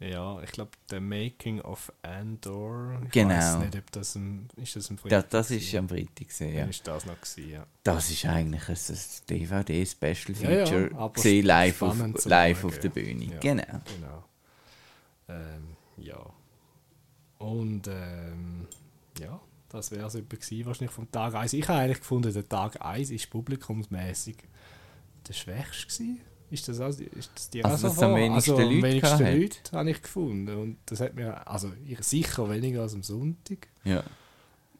[0.00, 3.00] Ja, ich glaube, der Making of Andor.
[3.04, 3.30] Ich Genau.
[3.30, 5.62] weiß nicht, ob das ein, ist das ein das, das gewesen?
[5.66, 6.64] ist am Freitag gesehen, ja.
[6.66, 7.66] Ist das noch gewesen, ja.
[7.84, 8.76] Das ist eigentlich ein,
[9.30, 12.94] DVD-Special Ja, ja, Feature aber gesehen, live, auf, live auf der ja.
[12.94, 13.24] Bühne.
[13.24, 13.38] Ja.
[13.38, 13.80] Genau.
[13.96, 14.24] Genau.
[15.28, 16.26] Ähm, ja.
[17.38, 18.66] Und ähm,
[19.18, 21.52] ja, das wäre es gewesen, wahrscheinlich vom Tag 1.
[21.52, 24.36] Ich habe eigentlich gefunden, der Tag 1 ist publikumsmäßig
[25.26, 26.20] der schwächste gewesen.
[26.50, 29.40] Ist das, also, ist das die Also, es am wenigsten also, Leute wenigsten.
[29.40, 30.56] Leute habe ich gefunden.
[30.56, 33.68] Und das hat mir, also ich, sicher weniger als am Sonntag.
[33.84, 34.04] Ja.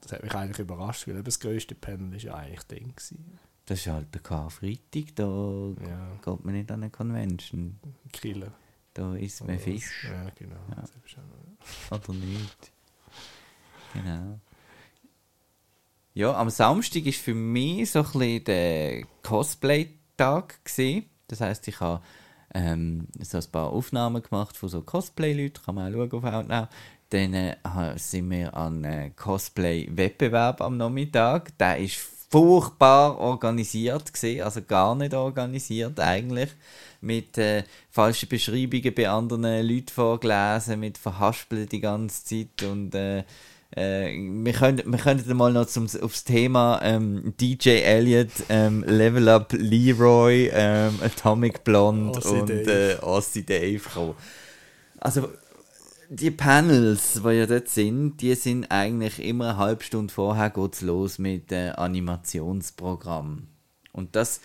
[0.00, 3.38] Das hat mich eigentlich überrascht, weil das grösste Panel ist ja eigentlich dann gewesen.
[3.66, 7.80] Das ist halt der Karfreitag, da Ja, geht man nicht an eine Convention.
[8.12, 8.52] Killer.
[8.92, 10.04] Da isst man Fisch.
[10.04, 10.60] Ja, genau.
[10.70, 10.82] Ja.
[10.82, 10.92] Das
[11.90, 12.72] Oder nicht.
[13.94, 14.38] Genau.
[16.12, 21.06] Ja, am Samstag ist für mich so ein bisschen der Cosplay-Tag gewesen.
[21.28, 22.02] Das heisst, ich habe
[22.54, 26.68] ähm, so ein paar Aufnahmen gemacht von so Cosplay-Leuten, kann man auch schauen auf Outnow.
[27.10, 27.56] Dann äh,
[27.96, 31.56] sind wir an äh, Cosplay-Wettbewerb am Nachmittag.
[31.58, 31.96] Der ist
[32.34, 36.50] furchtbar organisiert gewesen, also gar nicht organisiert eigentlich,
[37.00, 43.22] mit äh, falschen Beschreibungen bei anderen Leuten vorgelesen, mit Verhaspeln die ganze Zeit und äh,
[43.76, 49.28] äh, wir, können, wir könnten mal noch zum, aufs Thema ähm, DJ Elliott, ähm, Level
[49.28, 52.92] Up Leroy, ähm, Atomic Blonde Aussie und Dave.
[52.92, 54.14] Äh, Aussie Dave kommen.
[54.98, 55.28] Also,
[56.08, 60.80] die Panels, die ja dort sind, die sind eigentlich immer eine halbe Stunde vorher geht's
[60.80, 63.48] los mit äh, Animationsprogramm.
[63.92, 64.40] Und das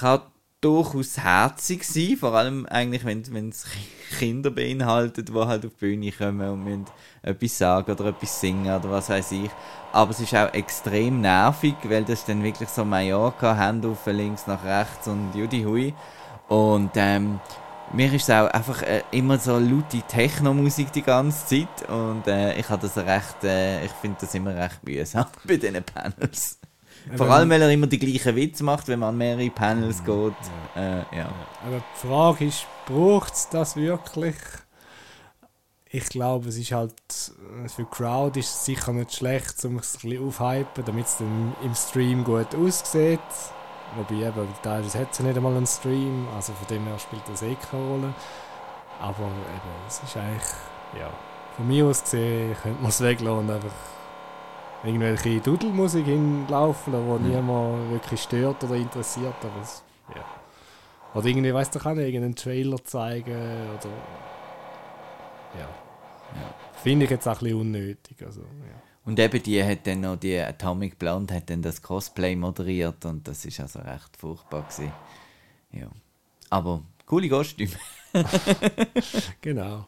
[0.00, 0.22] kann
[0.60, 3.66] durchaus herzig sein, vor allem eigentlich, wenn es
[4.18, 6.86] Kinder beinhaltet, die halt auf die Bühne kommen und müssen
[7.22, 9.50] etwas sagen oder etwas singen oder was weiß ich.
[9.92, 14.46] Aber es ist auch extrem nervig, weil das dann wirklich so Mallorca, Hände auf links
[14.46, 15.94] nach rechts und Judy Hui.
[16.48, 17.40] Und ähm,
[17.92, 22.54] mir ist es auch einfach äh, immer so laute Techno-Musik die ganze Zeit und äh,
[22.58, 26.58] ich habe das recht, äh, ich finde das immer recht mühsam bei diesen Panels.
[27.16, 30.34] Vor allem, weil er immer die gleichen Witze macht, wenn man an mehrere Panels geht.
[30.76, 30.82] Ja.
[30.82, 31.32] Äh, ja.
[31.66, 34.36] Aber die Frage ist, braucht es das wirklich?
[35.92, 36.94] Ich glaube, es ist halt,
[37.66, 41.16] für die Crowd ist es sicher nicht schlecht, um es ein bisschen aufhypen, damit es
[41.16, 43.18] dann im Stream gut aussieht.
[43.96, 47.28] Wobei eben, teilweise hat es ja nicht einmal einen Stream, also von dem her spielt
[47.28, 48.14] das eh keine Rolle.
[49.00, 50.42] Aber eben, es ist eigentlich,
[50.96, 51.10] ja,
[51.56, 53.74] von mir aus gesehen, könnte man es weglassen und einfach
[54.84, 57.40] irgendwelche Dudelmusik hinlaufen, die ja.
[57.40, 59.34] niemand wirklich stört oder interessiert.
[59.42, 59.82] Aber es,
[60.14, 60.22] ja.
[61.14, 63.90] Oder irgendwie, weißt du, kann irgendeinen Trailer zeigen oder.
[65.58, 65.66] Ja.
[66.82, 68.22] Finde ich jetzt auch ein bisschen unnötig.
[68.24, 68.82] Also, ja.
[69.04, 73.26] Und eben die hat dann noch, die Atomic Blonde hat dann das Cosplay moderiert und
[73.26, 74.92] das ist also recht furchtbar gewesen.
[75.72, 75.88] Ja.
[76.50, 77.72] Aber coole Kostüme.
[79.40, 79.86] genau.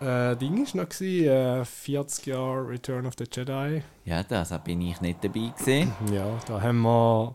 [0.00, 3.82] Äh, Ding war noch, gewesen, äh, 40 Jahre Return of the Jedi.
[4.04, 5.92] Ja, da bin ich nicht dabei gewesen.
[6.12, 7.34] Ja, da haben wir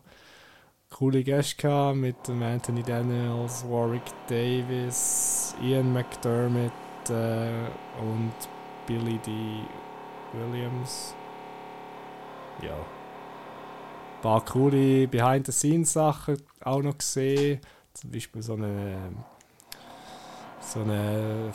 [0.90, 6.72] coole Gäste gehabt mit Anthony Daniels, Warwick Davis, Ian McDermott
[7.12, 7.67] äh,
[8.00, 8.34] und
[8.88, 9.32] Billy D.
[10.34, 11.13] Williams.
[12.62, 12.74] Ja.
[12.74, 17.60] Ein paar coole Behind-the-Scenes-Sachen auch noch gesehen.
[17.93, 18.97] Zum Beispiel so eine
[20.60, 21.52] so eine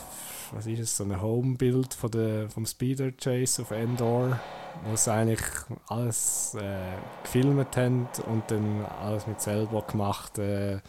[0.51, 4.39] was ist es, so ein Homebild vom Speeder Chase auf Endor,
[4.85, 5.41] wo sie eigentlich
[5.87, 10.79] alles äh, gefilmt haben und dann alles mit selber gemacht äh,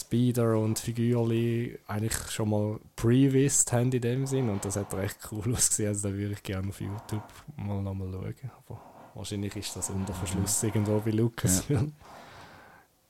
[0.00, 5.16] Speeder und Figürli eigentlich schon mal pre-wisst haben in dem Sinn und das hat recht
[5.30, 7.22] cool ausgesehen, also da würde ich gerne auf YouTube
[7.56, 8.80] mal nochmal schauen, aber
[9.14, 11.92] wahrscheinlich ist das unter Verschluss irgendwo bei Lucasfilm.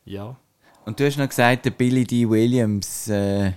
[0.04, 0.24] Ja.
[0.26, 0.36] ja.
[0.84, 2.28] Und du hast noch gesagt, der Billy D.
[2.28, 3.52] Williams äh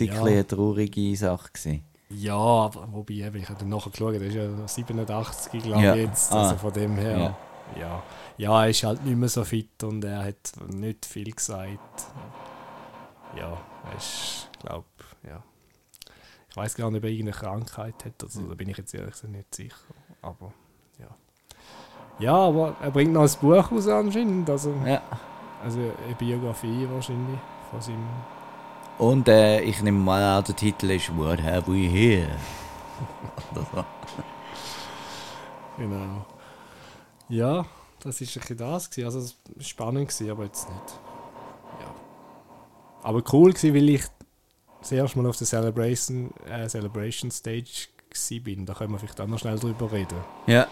[0.00, 0.24] war ja.
[0.24, 1.50] eine traurige Sache.
[1.52, 1.82] Gewesen.
[2.10, 5.94] Ja, aber wobei, eben, ich habe dann nachher geschaut, der ist ja 87, glaube ja.
[5.94, 6.58] ich jetzt, also ah.
[6.58, 7.80] von dem her, ja.
[7.80, 8.02] ja.
[8.38, 12.06] Ja, er ist halt nicht mehr so fit und er hat nicht viel gesagt.
[13.36, 13.58] Ja,
[13.96, 14.86] ist, glaube
[15.26, 15.42] ja.
[16.48, 19.12] Ich weiß gar nicht, ob er irgendeine Krankheit hat, also da bin ich jetzt ehrlich
[19.12, 19.76] gesagt nicht sicher.
[20.22, 20.52] Aber
[20.98, 21.08] ja.
[22.18, 25.02] Ja, aber er bringt noch ein Buch raus anscheinend, also, ja.
[25.62, 27.38] also eine Biografie wahrscheinlich
[27.70, 28.08] von seinem
[28.98, 32.30] und äh, ich nehme mal an, der Titel ist What Have We Here?
[35.76, 36.24] genau.
[37.28, 37.66] Ja,
[38.00, 38.90] das war ein bisschen das.
[38.90, 39.04] Gewesen.
[39.04, 41.00] Also, es war spannend, gewesen, aber jetzt nicht.
[41.80, 41.94] Ja.
[43.02, 44.02] Aber cool war, weil ich
[44.80, 47.88] das erste Mal auf der Celebration, äh, Celebration Stage
[48.42, 48.64] bin.
[48.64, 50.18] Da können wir vielleicht auch noch schnell drüber reden.
[50.46, 50.66] Ja.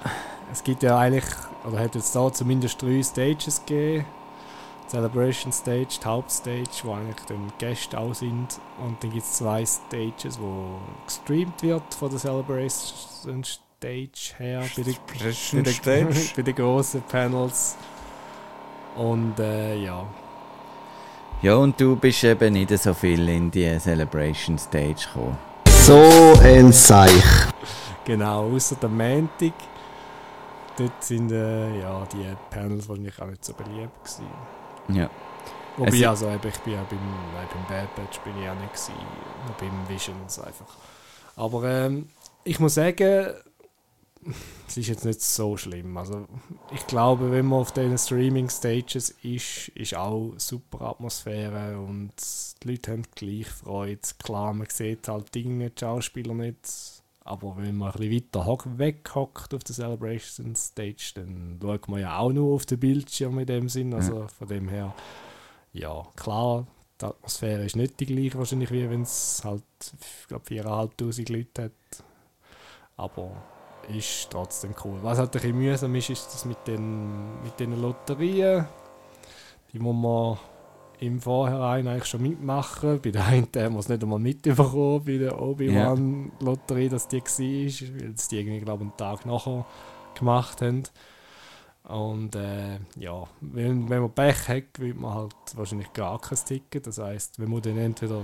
[0.50, 1.24] Es gibt ja eigentlich,
[1.66, 4.06] oder hat jetzt da zumindest drei Stages gegeben
[4.88, 8.60] Celebration Stage, die Hauptstage, wo eigentlich dann Gäste auch sind.
[8.78, 14.82] Und dann gibt es zwei Stages, wo gestreamt wird von der Celebration Stage her, bei
[14.82, 14.94] den,
[15.84, 17.76] bei den, bei den großen Panels.
[18.94, 20.06] Und äh, ja.
[21.44, 25.36] Ja, und du bist eben nicht so viel in die Celebration Stage gekommen.
[25.66, 27.22] So ein Seich.
[28.02, 29.52] Genau, außer der Mantic.
[30.74, 34.26] Dort sind äh, ja, die Panels wahrscheinlich auch nicht so beliebt gewesen.
[34.88, 35.10] Ja.
[35.76, 38.94] Wobei, es also, ich bin ja beim, beim Bad Batch bin ich auch nicht gewesen,
[39.46, 40.76] nur beim Visions einfach.
[41.36, 42.08] Aber ähm,
[42.44, 43.34] ich muss sagen,
[44.66, 45.96] es ist jetzt nicht so schlimm.
[45.96, 46.26] Also
[46.72, 52.12] ich glaube, wenn man auf den Streaming-Stages ist, ist auch super Atmosphäre und
[52.62, 54.00] die Leute haben gleich Freude.
[54.22, 59.54] Klar, man sieht halt Dinge, die Schauspieler nicht, aber wenn man ein bisschen weiter weghockt
[59.54, 63.68] auf der Celebration Stage, dann schaut man ja auch nur auf den Bildschirm in dem
[63.68, 63.94] Sinn.
[63.94, 64.28] Also ja.
[64.28, 64.94] von dem her,
[65.72, 66.66] ja, klar,
[67.00, 71.64] die Atmosphäre ist nicht die gleiche wahrscheinlich, wie wenn es halt, ich glaube, 4'500 Leute
[71.64, 71.72] hat.
[72.96, 73.32] Aber
[73.88, 74.98] ist trotzdem cool.
[75.02, 78.66] Was halt ein bisschen mühsam ist, ist das mit den, mit den Lotterien.
[79.72, 80.38] Die muss man
[81.00, 83.00] im Vorhinein eigentlich schon mitmachen.
[83.00, 87.28] Bei der einen haben wir es nicht einmal mitbekommen, bei der Obi-Wan-Lotterie, dass die war,
[87.28, 89.66] weil sie die irgendwie, glaube einen Tag nachher
[90.14, 90.84] gemacht haben.
[91.84, 96.86] Und äh, ja, wenn, wenn man Pech hat, wird man halt wahrscheinlich gar kein Ticket.
[96.86, 98.22] Das heisst, wenn man dann entweder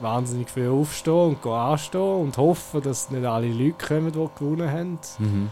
[0.00, 4.98] wahnsinnig viel aufstehen und anstehen und hoffen, dass nicht alle Leute kommen, die gewonnen haben.
[5.18, 5.50] Mhm.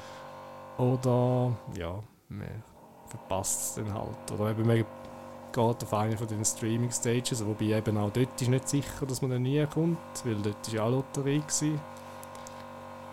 [0.78, 2.62] Oder ja, man
[3.06, 4.32] verpasst es dann halt.
[4.32, 8.68] Oder eben man geht auf eine von den Streaming-Stages, wobei eben auch dort ist nicht
[8.68, 11.40] sicher, dass man dann nie kommt, weil dort war ja auch Lotterie.
[11.40, 11.80] Gewesen.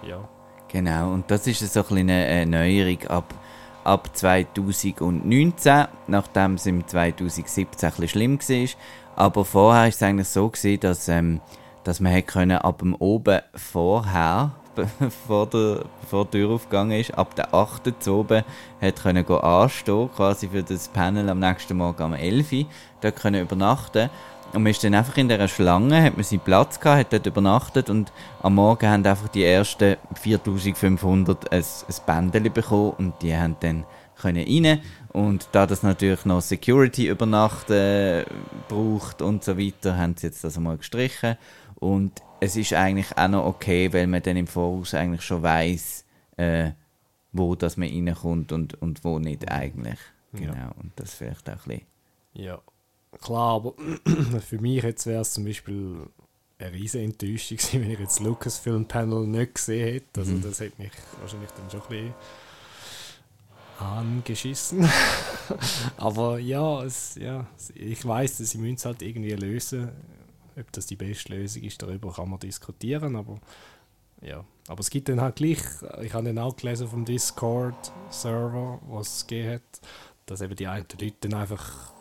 [0.02, 0.28] Ja.
[0.68, 3.34] Genau, und das ist so ein eine Neuerung ab,
[3.84, 8.70] ab 2019, nachdem es im 2017 ein bisschen schlimm war.
[9.16, 11.42] Aber vorher war es eigentlich so, gewesen, dass, ähm,
[11.84, 17.36] dass man können ab dem oben vorher bevor der, bevor die Tür aufgegangen ist, ab
[17.36, 17.94] der 8.
[18.00, 18.44] zu oben,
[18.82, 22.66] hat können anstehen, quasi für das Panel am nächsten Morgen um 11 Uhr,
[23.02, 24.10] dort können übernachten.
[24.54, 27.26] Und man ist dann einfach in dieser Schlange, hat man seinen Platz gehabt, hat dort
[27.26, 33.36] übernachtet und am Morgen haben einfach die ersten 4500 ein, ein Bändchen bekommen und die
[33.36, 33.86] haben dann
[34.22, 38.26] können rein und da das natürlich noch Security über Nacht äh,
[38.68, 41.38] braucht und so weiter, haben sie jetzt das einmal gestrichen
[41.76, 46.06] und es ist eigentlich auch noch okay, weil man dann im Voraus eigentlich schon weiß,
[46.38, 46.72] äh,
[47.32, 50.00] wo das man reinkommt und, und wo nicht eigentlich.
[50.34, 50.74] Genau, ja.
[50.82, 51.82] und das vielleicht auch ein bisschen.
[52.34, 52.62] Ja,
[53.22, 53.74] klar, aber
[54.48, 56.08] für mich jetzt wäre es zum Beispiel
[56.58, 60.22] eine riesige Enttäuschung gewesen, wenn ich jetzt Lucasfilm Panel nicht gesehen hätte.
[60.22, 60.42] Also mhm.
[60.42, 62.14] das hat mich wahrscheinlich dann schon ein bisschen
[63.82, 64.88] angeschissen.
[65.98, 69.92] aber ja, es, ja, ich weiß, dass sie müssen es halt irgendwie lösen
[70.60, 73.40] ob das die beste Lösung ist, darüber kann man diskutieren, aber
[74.22, 74.44] ja.
[74.68, 75.60] Aber es gibt dann halt gleich,
[76.02, 79.82] ich habe dann auch gelesen vom Discord-Server, was es gegeben hat,
[80.26, 81.94] dass eben die einen Leute dann einfach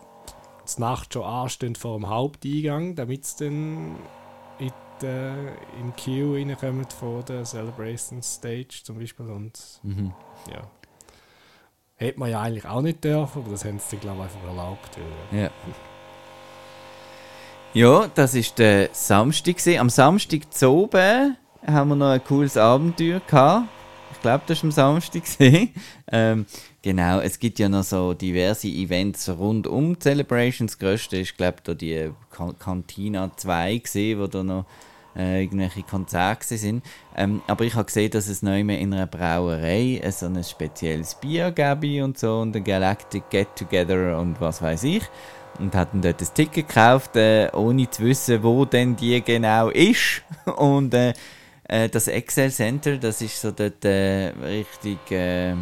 [0.64, 3.97] zur Nacht schon anstehen vor dem Haupteingang, damit sie dann
[4.59, 10.12] in die, in Queue reinkommen vor der Celebration Stage zum Beispiel und mhm.
[10.53, 10.71] ja.
[12.00, 14.96] Hätte man ja eigentlich auch nicht dürfen, aber das haben sie glaube ich einfach erlaubt.
[15.30, 15.50] Ja.
[17.74, 19.56] Ja, das war der Samstag.
[19.78, 21.36] Am Samstag zu oben
[21.66, 23.68] haben wir noch ein cooles Abenteuer gehabt.
[24.12, 25.24] Ich glaube, das war am Samstag.
[26.10, 26.46] ähm,
[26.80, 30.72] genau, es gibt ja noch so diverse Events rund um Celebrations.
[30.72, 32.10] Das grösste ist, glaube ich, die
[32.58, 34.64] Cantina 2 gesehen, wo da noch
[35.16, 36.85] äh, irgendwelche Konzerte sind.
[37.16, 41.14] Ähm, aber ich habe gesehen, dass es neu mehr in einer Brauerei so ein spezielles
[41.14, 45.03] Bier gäbe und so und ein Galactic Get Together und was weiß ich
[45.59, 50.23] und hatten dort ein Ticket gekauft, äh, ohne zu wissen, wo denn die genau ist.
[50.57, 51.12] Und äh,
[51.64, 55.11] äh, das Excel Center, das ist so dort äh, richtig.
[55.11, 55.55] Äh,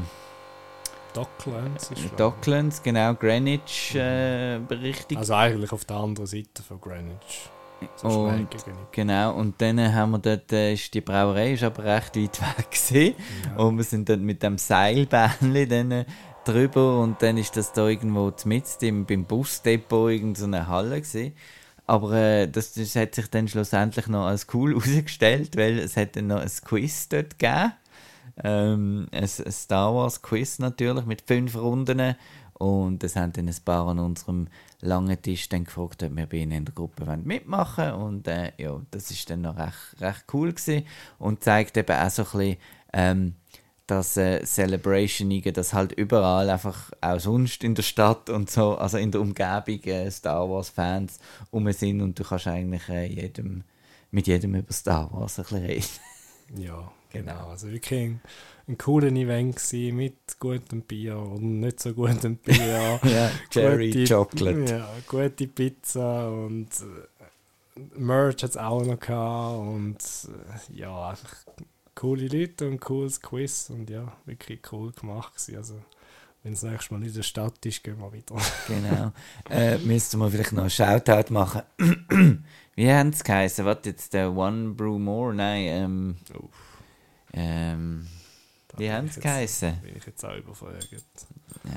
[1.14, 5.18] Docklands ist Docklands, genau, Greenwich äh, richtig.
[5.18, 7.50] Also eigentlich auf der anderen Seite von Greenwich.
[7.96, 8.48] So und,
[8.92, 12.70] genau, und dann haben wir dort, äh, ist die Brauerei ist aber recht weit weg
[12.70, 13.14] gewesen.
[13.44, 13.64] Ja.
[13.64, 16.04] Und wir sind dort mit dem Seilbähnchen dann
[16.44, 21.32] drüber und dann ist das da irgendwo mitten im, beim Busdepot irgendeine so Halle gewesen.
[21.86, 26.16] Aber äh, das, das hat sich dann schlussendlich noch als cool herausgestellt, weil es hat
[26.16, 27.72] dann noch ein Quiz dort gegeben.
[28.44, 32.14] Ähm, ein, ein Star Wars Quiz natürlich mit fünf Runden.
[32.54, 34.48] Und es haben dann ein paar an unserem
[34.80, 38.02] langen Tisch dann gefragt, ob wir bei ihnen in der Gruppe mitmachen wollen.
[38.02, 40.86] Und äh, ja, das ist dann noch recht, recht cool gewesen
[41.18, 42.56] und zeigt eben auch so ein bisschen,
[42.92, 43.34] ähm,
[43.86, 48.98] dass äh, Celebrationige, dass halt überall einfach auch sonst in der Stadt und so, also
[48.98, 51.18] in der Umgebung äh, Star Wars Fans
[51.50, 53.64] um sind und du kannst eigentlich äh, jedem,
[54.10, 55.86] mit jedem über Star Wars ein bisschen reden.
[56.56, 57.48] Ja, genau.
[57.48, 58.20] Also wirklich ein,
[58.66, 63.00] ein cooler Event gewesen, mit gutem Bier und nicht so gutem Bier.
[63.04, 64.64] ja, Cherry gute, Chocolate.
[64.64, 67.18] Ja, gute Pizza und äh,
[67.96, 71.34] Merch hat es auch noch gehabt und äh, ja, einfach
[71.94, 75.56] coole Leute und ein cooles Quiz und ja, wirklich cool gemacht gewesen.
[75.56, 75.74] Also,
[76.42, 78.36] wenn es nächstes Mal in der Stadt ist, gehen wir wieder.
[78.68, 79.12] genau.
[79.50, 81.62] Äh, müssten wir vielleicht noch einen Shoutout machen.
[82.76, 83.64] Wie haben es geheißen?
[83.64, 85.34] Was jetzt der One Brew More?
[85.34, 86.16] Nein, ähm.
[87.32, 88.06] Ähm
[88.76, 89.80] wie haben es geheißen?
[89.80, 90.88] Bin ich jetzt auch überfragt.
[90.92, 91.70] Ja.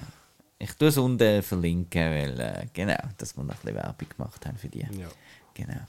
[0.60, 4.45] Ich tue es unten verlinken, weil, äh, genau, dass wir noch ein bisschen Werbung gemacht
[4.45, 4.80] haben für die.
[4.80, 5.10] Ja.
[5.56, 5.82] Genau.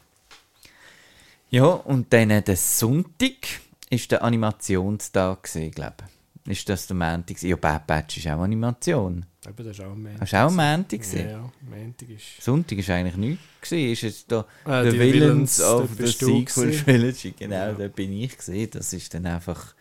[1.51, 3.61] Ja, und dann äh, der Sonntag
[3.91, 6.22] ist der Animationstag glaube ich.
[6.45, 7.41] Ist das der Montag?
[7.43, 9.25] Ja, Bad Batch ist auch Animation.
[9.47, 10.21] Aber das ist auch ein Montag.
[10.21, 11.29] Hast du auch ein Montag gesehen?
[11.29, 12.43] Ja, ja, Montag ist...
[12.43, 13.93] Sonntag ist eigentlich nichts gewesen.
[13.93, 17.35] Ist es da äh, The Villains, of the Sequel Trilogy.
[17.39, 17.73] Genau, ja.
[17.73, 18.69] da bin ich gesehen.
[18.73, 19.75] Das ist dann einfach...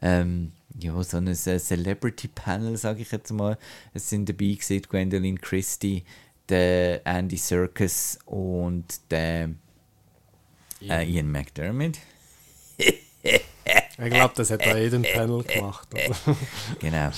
[0.00, 3.58] Ähm, ja, so ein Celebrity-Panel, sage ich jetzt mal.
[3.92, 6.04] Es sind dabei gewesen, Gwendolyn Christie,
[6.48, 9.50] der Andy Serkis und der
[10.80, 11.98] äh, Ian McDermott.
[13.22, 15.88] ich glaube, das hat bei jedem Panel gemacht.
[16.78, 17.10] genau.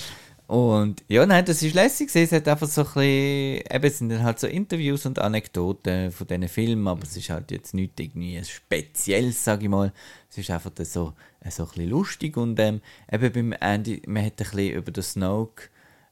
[0.50, 2.10] Und ja, nein, das ist lässig.
[2.12, 6.10] Es hat einfach so ein bisschen, eben, es sind dann halt so Interviews und Anekdoten
[6.10, 9.92] von diesen Filmen, aber es ist halt jetzt nicht irgendwie Spezielles, sage ich mal.
[10.28, 12.80] Es ist einfach so, so ein bisschen lustig und ähm,
[13.12, 15.68] eben beim Andy, man hat ein bisschen über den Snoke,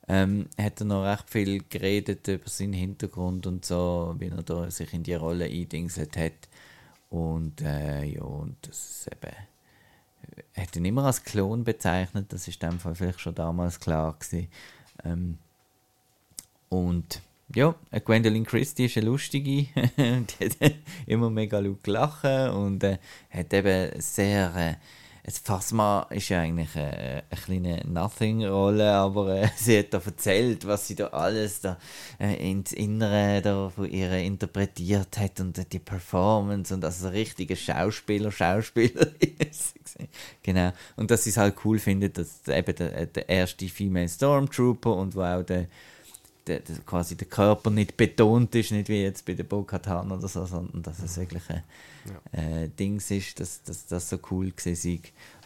[0.07, 4.71] ähm, hat er noch recht viel geredet über seinen Hintergrund und so, wie er da
[4.71, 6.49] sich in die Rolle eindingselt hat.
[7.11, 9.35] Und äh, ja, und das ist eben
[10.57, 14.49] hat ihn immer als Klon bezeichnet, das ist dem Fall vielleicht schon damals klar gewesen.
[15.05, 15.39] Ähm,
[16.69, 17.23] und
[17.55, 17.75] ja,
[18.05, 20.75] Gwendolyn Christie ist eine lustige, die hat
[21.07, 22.99] immer mega laut gelachen und äh,
[23.31, 24.75] hat eben sehr äh,
[25.31, 30.87] Phasma ist ja eigentlich eine, eine kleine Nothing-Rolle, aber äh, sie hat da erzählt, was
[30.87, 31.79] sie da alles da
[32.19, 37.13] äh, ins Innere da von ihr interpretiert hat und äh, die Performance und also ein
[37.13, 39.13] richtiger Schauspieler, Schauspielerin
[40.43, 40.73] Genau.
[40.97, 45.15] Und dass sie es halt cool findet, dass eben der, der erste Female Stormtrooper und
[45.15, 45.67] wo auch der
[46.49, 50.27] der, der, quasi der Körper nicht betont ist, nicht wie jetzt bei der Bo-Katan oder
[50.27, 51.63] so, sondern dass es wirklich ein
[52.33, 52.41] ja.
[52.41, 55.01] äh, Dings ist, dass, dass das so cool war.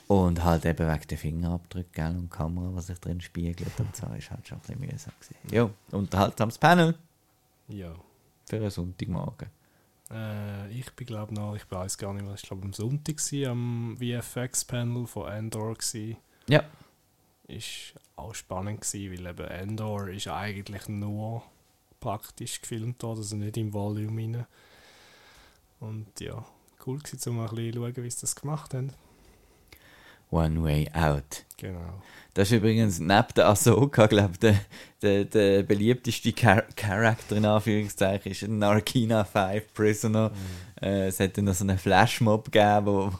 [0.08, 4.30] Und halt eben wegen der Fingerabdrücke und Kamera, was sich drin spiegelt und so, ist
[4.30, 5.36] halt schon ein bisschen mühsam gewesen.
[5.50, 6.94] Ja, unterhaltsames Panel.
[7.68, 7.94] Ja.
[8.46, 9.48] Für einen Sonntagmorgen.
[10.10, 13.50] Äh, ich bin glaube noch, ich weiß gar nicht mehr, ich glaube am Sonntag war
[13.50, 15.74] am VFX-Panel von Andor.
[15.74, 16.16] Gewesen.
[16.48, 16.62] Ja.
[17.48, 21.42] Ist auch spannend gewesen, weil eben Endor ist eigentlich nur
[22.00, 24.46] praktisch gefilmt worden, also nicht im Volume rein.
[25.80, 26.44] Und ja,
[26.86, 28.92] cool gewesen, um mal ein bisschen schauen, wie sie das gemacht haben.
[30.30, 31.44] One Way Out.
[31.58, 32.02] Genau.
[32.32, 34.60] Das ist übrigens neben der Ahsoka, glaube ich, der,
[35.02, 40.30] der, der beliebteste Char Charakter in Anführungszeichen ist ein Narkina 5 Prisoner.
[40.30, 40.82] Mhm.
[40.82, 43.12] Äh, es hat dann noch so einen Flashmob gegeben, wo,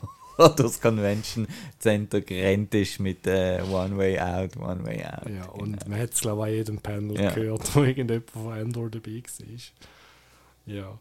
[0.49, 1.47] das Convention
[1.79, 5.29] Center gerannt ist mit äh, One Way Out, One Way Out.
[5.29, 5.89] Ja, und genau.
[5.89, 7.31] man hat es glaube ich an jedem Panel ja.
[7.31, 10.75] gehört, wo irgendjemand von Endor dabei war.
[10.75, 10.99] Ja.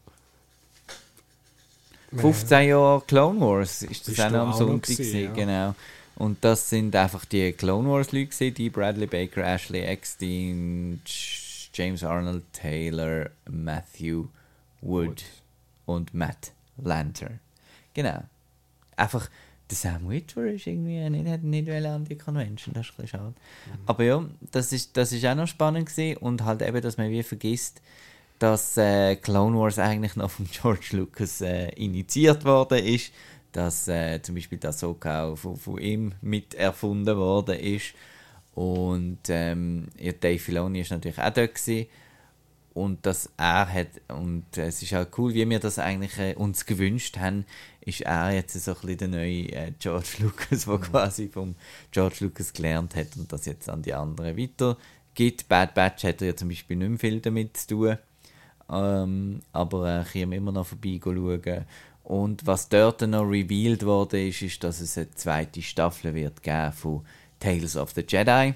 [2.14, 5.32] 15 Jahre Clone Wars ist das auch noch am Sonntag gewesen, ja.
[5.32, 5.74] genau.
[6.16, 11.00] Und das sind einfach die Clone Wars Leute die Bradley Baker, Ashley Eckstein,
[11.72, 14.26] James Arnold Taylor, Matthew
[14.82, 15.24] Wood, Wood.
[15.86, 17.30] und Matt Lanter.
[17.94, 18.24] Genau
[19.02, 19.28] einfach,
[19.70, 23.20] der Sam Witwer ist irgendwie nicht, hat nicht an die Convention, das ist ein bisschen
[23.20, 23.34] schade.
[23.66, 23.78] Mhm.
[23.86, 27.10] Aber ja, das ist, das ist auch noch spannend gewesen und halt eben, dass man
[27.10, 27.80] wie vergisst,
[28.38, 33.12] dass äh, Clone Wars eigentlich noch von George Lucas äh, initiiert worden ist,
[33.52, 37.94] dass äh, zum Beispiel das Soka auch von, von ihm mit erfunden worden ist
[38.54, 41.86] und ähm, ja, Dave Filoni ist natürlich auch dort gewesen
[42.74, 46.64] und dass er hat und es ist auch cool, wie wir das eigentlich äh, uns
[46.64, 47.44] gewünscht haben,
[47.82, 50.80] ist er jetzt so ein bisschen der neue äh, George Lucas, der mhm.
[50.80, 51.54] quasi vom
[51.90, 55.48] George Lucas gelernt hat und das jetzt an die anderen weitergibt.
[55.48, 57.98] Bad Batch hat er ja zum Beispiel nicht mehr viel damit zu tun,
[58.70, 61.64] ähm, aber er äh, kann immer noch vorbei schauen.
[62.04, 66.72] Und was dort noch revealed wurde, ist, ist, dass es eine zweite Staffel wird geben
[66.72, 67.04] von
[67.38, 68.54] Tales of the Jedi.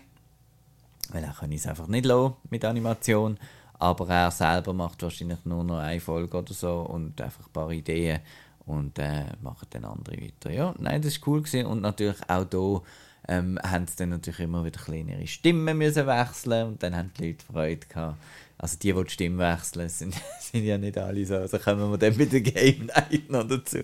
[1.10, 3.38] Weil er kann es einfach nicht lassen mit Animation
[3.78, 7.70] aber er selber macht wahrscheinlich nur noch eine Folge oder so und einfach ein paar
[7.70, 8.20] Ideen
[8.66, 10.50] und äh, machen dann andere weiter.
[10.50, 11.66] Ja, nein, das war cool gewesen.
[11.66, 12.82] und natürlich auch hier
[13.28, 17.28] ähm, haben sie dann natürlich immer wieder kleinere Stimmen müssen wechseln und dann haben die
[17.28, 18.18] Leute Freude gehabt.
[18.58, 21.36] Also die, die die Stimme wechseln, sind, sind ja nicht alle so.
[21.36, 23.78] Also kommen wir dann mit dem Game Night noch dazu.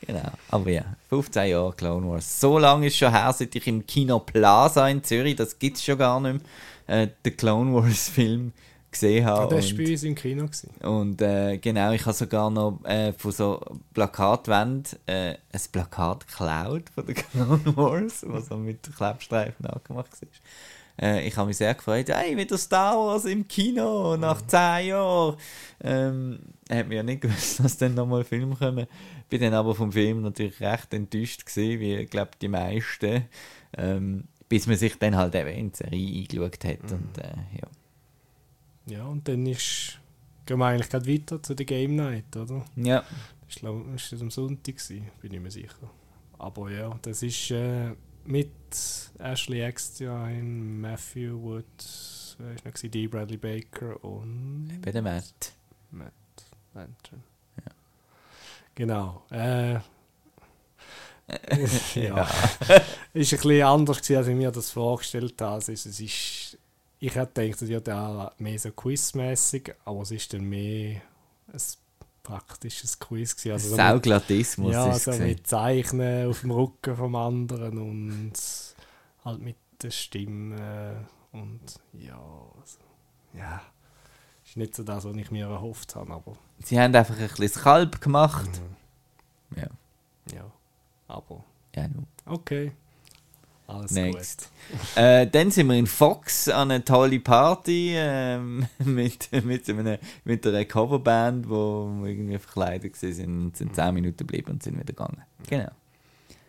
[0.00, 2.40] Genau, aber ja, 15 Jahre Clone Wars.
[2.40, 5.84] So lange ist schon her, seit ich im Kino Plaza in Zürich, das gibt es
[5.84, 6.40] schon gar nicht
[6.86, 8.52] mehr, äh, den Clone Wars Film
[9.00, 9.54] gesehen habe.
[9.54, 10.44] Ja, das war bei uns im Kino.
[10.44, 10.70] Gewesen.
[10.82, 13.60] Und äh, genau, ich habe sogar noch äh, von so
[13.94, 20.28] Plakatwänden äh, ein Plakat geklaut von der Clone Wars, was so mit Klebstreifen nachgemacht war.
[21.00, 24.48] Äh, ich habe mich sehr gefreut, hey, wieder Star Wars im Kino nach mhm.
[24.48, 25.36] zehn Jahren.
[25.82, 26.38] Ähm,
[26.70, 28.86] hat mir ja nicht gewusst, dass dann nochmal Film kommen.
[29.28, 33.24] Bin dann aber vom Film natürlich recht enttäuscht gewesen, wie ich glaube die meisten.
[33.76, 36.90] Ähm, bis man sich dann halt eben in die Serie eingeschaut hat.
[36.90, 36.96] Mhm.
[36.96, 37.68] Und, äh, ja.
[38.86, 39.98] Ja, und dann ist,
[40.46, 42.64] gehen wir eigentlich gerade weiter zu der Game Night, oder?
[42.76, 43.04] Ja.
[43.48, 45.90] Das war das am Sonntag, gewesen, bin ich mir sicher.
[46.38, 47.92] Aber ja, das ist äh,
[48.24, 48.50] mit
[49.18, 51.64] Ashley Eckstein, Matthew Wood,
[52.38, 52.90] wer war noch?
[52.90, 53.06] D.
[53.06, 54.80] Bradley Baker und...
[54.82, 55.52] Bei der Matt.
[55.90, 56.12] Matt
[56.74, 57.22] Lantern.
[57.56, 57.72] Ja.
[58.74, 59.22] Genau.
[59.30, 59.74] Äh,
[61.94, 61.94] ja.
[61.94, 62.28] ja.
[63.14, 65.54] ist ein bisschen anders gewesen, als ich mir das vorgestellt habe.
[65.54, 66.58] Also es ist
[66.98, 71.00] ich hätte gedacht, es wird auch mehr so quizmäßig, aber es ist dann mehr
[71.52, 71.60] ein
[72.22, 73.52] praktisches Quiz gewesen.
[73.52, 78.32] Also Sauglatismus ja, ist so mit Zeichnen auf dem Rücken vom anderen und
[79.24, 81.60] halt mit der Stimme und
[81.92, 82.18] ja,
[82.60, 82.78] also,
[83.34, 83.60] ja,
[84.44, 86.36] ist nicht so das, was ich mir erhofft habe, aber...
[86.60, 88.48] Sie haben einfach ein bisschen Kalb gemacht.
[89.50, 89.58] Mhm.
[89.58, 89.68] Ja.
[90.34, 90.52] Ja,
[91.08, 91.44] aber...
[91.74, 92.04] Ja, no.
[92.24, 92.72] Okay.
[93.66, 94.50] Alles Next.
[94.94, 100.46] äh, dann sind wir in Fox an einer tolle Party ähm, mit, mit, einer, mit
[100.46, 104.84] einer Coverband, wo wir irgendwie verkleidet waren und sind 10 Minuten geblieben und sind wieder
[104.84, 105.22] gegangen.
[105.48, 105.70] Genau.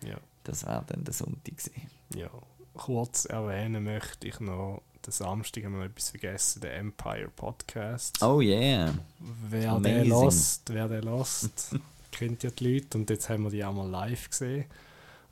[0.06, 0.18] Ja.
[0.44, 1.58] Das war dann der Sonntag.
[1.58, 1.74] Gewesen.
[2.16, 2.30] Ja.
[2.74, 8.22] Kurz erwähnen möchte ich noch, den Samstag haben wir noch etwas vergessen, den Empire Podcast.
[8.22, 8.94] Oh yeah.
[9.50, 9.98] Wer Amazing.
[9.98, 11.76] den lost, wer den lost,
[12.12, 14.66] kennt ja die Leute und jetzt haben wir die auch mal live gesehen.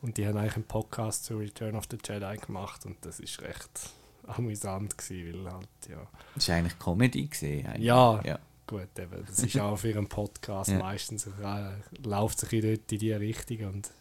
[0.06, 3.42] Und die haben eigentlich einen Podcast zu Return of the Jedi gemacht und das ist
[3.42, 3.90] recht
[4.28, 6.08] amüsant gewesen, weil halt, ja.
[6.36, 7.26] Das war eigentlich Comedy.
[7.26, 7.86] Gewesen, eigentlich.
[7.86, 8.40] Ja, ja.
[8.68, 10.78] gut, eben, das ist auch für einen Podcast Ja.
[10.78, 11.72] meistens, äh,
[12.04, 13.92] läuft sich dort in die Richtung und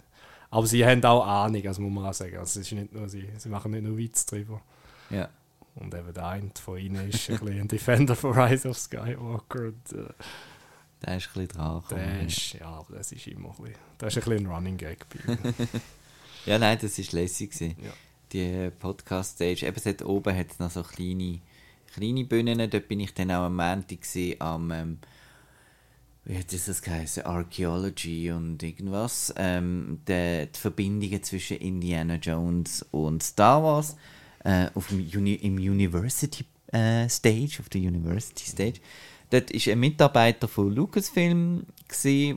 [0.50, 2.36] aber sie haben auch Ahnung, also muss man auch sagen.
[2.36, 4.60] Also es ist nicht nur, sie, sie machen nicht nur Witz drüber.
[5.08, 5.30] ja.
[5.76, 9.68] Und eben der eine von ihnen ist ein, ein Defender von Rise of Skywalker.
[9.68, 10.12] Und, äh,
[11.06, 11.82] Der ist ein bisschen dran.
[11.90, 14.76] der ist, ja, aber das ist immer ein bisschen, das ist ein bisschen ein Running
[14.76, 15.44] Gag bei.
[16.46, 17.52] Ja, nein, das war lässig.
[17.52, 17.76] Gewesen.
[17.82, 17.92] Ja.
[18.32, 19.66] Die Podcast-Stage.
[19.66, 21.40] Eben, es hat oben hat noch so kleine,
[21.94, 22.70] kleine Bühnen.
[22.70, 24.98] Dort bin ich dann auch am Montag gewesen, am, ähm,
[26.24, 27.24] wie hat das geheißen?
[27.24, 29.32] Archaeology und irgendwas.
[29.36, 33.96] Ähm, die, die Verbindungen zwischen Indiana Jones und Star Wars
[34.44, 38.80] äh, auf dem Uni im University äh, Stage, auf der University Stage.
[39.30, 41.66] Dort war ein Mitarbeiter von Lucasfilm,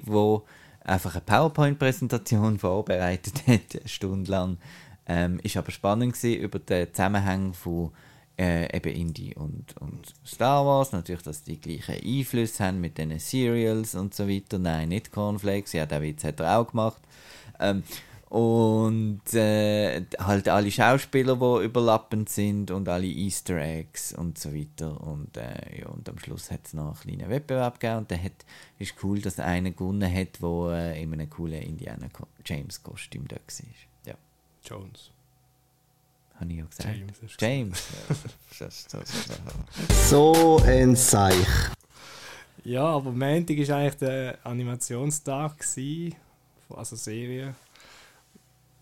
[0.04, 0.46] wo
[0.84, 4.58] einfach eine PowerPoint-Präsentation vorbereitet hat, eine Stunde lang.
[5.06, 7.92] Ähm, ist aber spannend über den Zusammenhang von
[8.38, 10.92] äh, eben Indie und, und Star Wars.
[10.92, 14.60] Natürlich, dass die gleichen Einflüsse haben mit den Serials und so weiter.
[14.60, 15.74] Nein, nicht Cornflakes.
[15.74, 17.02] Ja, der Witz hat er auch gemacht.
[17.60, 17.84] Ähm,
[18.30, 25.00] und äh, halt alle Schauspieler, die überlappend sind und alle Easter Eggs und so weiter.
[25.02, 28.00] Und, äh, ja, und am Schluss hat es noch einen kleinen Wettbewerb gegeben.
[28.00, 28.34] Und der hat,
[28.80, 32.08] ist cool, dass einer gewonnen hat, der äh, in einem coolen Indiana
[32.46, 33.66] James Kostüm da war.
[34.06, 34.14] Ja,
[34.66, 35.12] Jones.
[36.36, 36.98] habe ich ja gesagt.
[36.98, 37.84] James hast James.
[38.60, 41.48] Das- So ein Seich.
[42.64, 46.16] Ja, aber Montag war eigentlich der Animationstag, gewesen,
[46.70, 47.56] also Serie.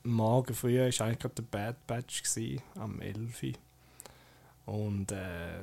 [0.05, 3.43] Morgen früh war eigentlich gerade der Bad Batch, gewesen, am 11.
[3.43, 3.53] Uhr.
[4.75, 5.61] Und äh,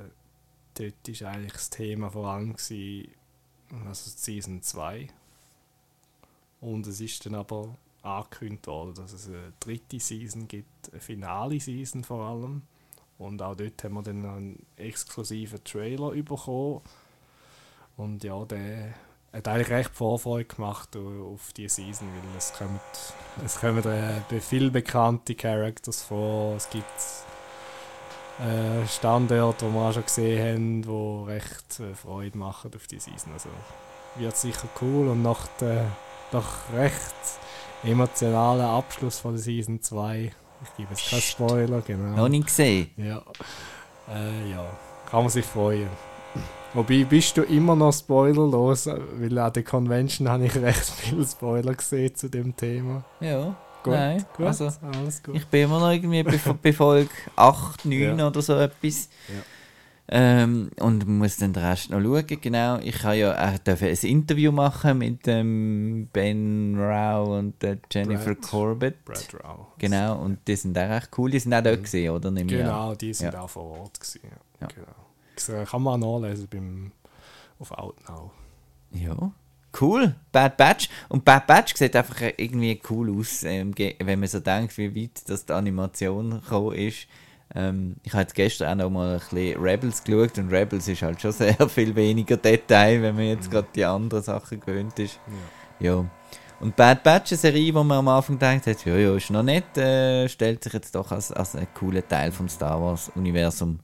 [0.74, 3.12] dort war eigentlich das Thema vor allem, gewesen,
[3.86, 5.07] also Season 2.
[6.61, 11.61] Und es ist dann aber angekündigt worden, dass es eine dritte Season gibt, eine finale
[11.61, 12.62] Season vor allem.
[13.18, 16.80] Und auch dort haben wir dann einen exklusiven Trailer bekommen.
[17.97, 18.95] Und ja, der
[19.33, 22.80] hat eigentlich recht Vorfreude gemacht au- auf die Season, weil es kommen,
[23.45, 26.57] es kommen äh, viele bekannte Characters vor.
[26.57, 26.85] Es gibt
[28.41, 33.33] äh, Standorte, die wir schon gesehen haben, die recht äh, Freude machen auf die Season.
[33.33, 33.49] Also
[34.16, 35.87] wird sicher cool und nach der
[36.30, 36.95] doch recht
[37.85, 40.33] emotionalen Abschluss von der Season 2,
[40.64, 41.20] ich gebe jetzt keinen.
[41.20, 42.16] Spoiler, genau.
[42.16, 42.91] Noch nicht gesehen.
[42.97, 43.22] Ja.
[44.09, 44.64] Äh, ja,
[45.11, 45.89] kann man sich freuen.
[46.75, 48.87] Wobei, bist du immer noch spoilerlos?
[48.87, 53.05] Weil an der Convention habe ich recht viele Spoiler gesehen zu dem Thema.
[53.20, 53.55] Ja.
[53.83, 55.35] Gut, Nein, gut, also alles gut.
[55.35, 58.29] ich bin immer noch irgendwie bei, bei Folge 8, 9 Ja.
[58.29, 59.09] oder so etwas.
[59.29, 59.35] Ja.
[60.14, 62.25] Ähm, und muss dann den Rest noch schauen.
[62.41, 67.79] Genau, ich habe ja auch dürfen ein Interview machen mit dem Ben Rao und der
[67.91, 68.43] Jennifer Brad.
[68.43, 69.05] Corbett.
[69.05, 69.68] Brad Rao.
[69.79, 71.31] Genau, und die sind auch recht cool.
[71.31, 71.83] Die sind auch dort Mhm.
[71.83, 72.31] gesehen, oder?
[72.31, 72.51] Nehme.
[72.51, 73.41] Genau, die sind Ja.
[73.41, 73.99] auch vor Ort.
[73.99, 74.37] Gewesen, ja.
[74.61, 74.68] Ja.
[74.68, 74.87] Genau.
[75.35, 76.93] Das äh, kann man nachlesen beim,
[77.59, 78.30] auf Outnow.
[78.93, 79.33] Ja.
[79.80, 80.89] Cool, Bad Batch.
[81.09, 85.28] Und Bad Batch sieht einfach irgendwie cool aus, ähm, wenn man so denkt, wie weit
[85.28, 87.07] das die Animation gekommen ist.
[87.55, 91.20] Ähm, ich habe gestern auch noch mal ein bisschen Rebels geschaut und Rebels ist halt
[91.20, 95.18] schon sehr viel weniger Detail, wenn man jetzt gerade die anderen Sachen gewöhnt ist.
[95.26, 95.35] Ja.
[95.83, 96.05] Ja.
[96.61, 99.43] Und Bad Batch, eine Serie, wo man am Anfang denkt, hat, ja, ja, ist noch
[99.43, 103.80] nett, äh, stellt sich jetzt doch als, als ein cooler Teil vom Star Wars-Universum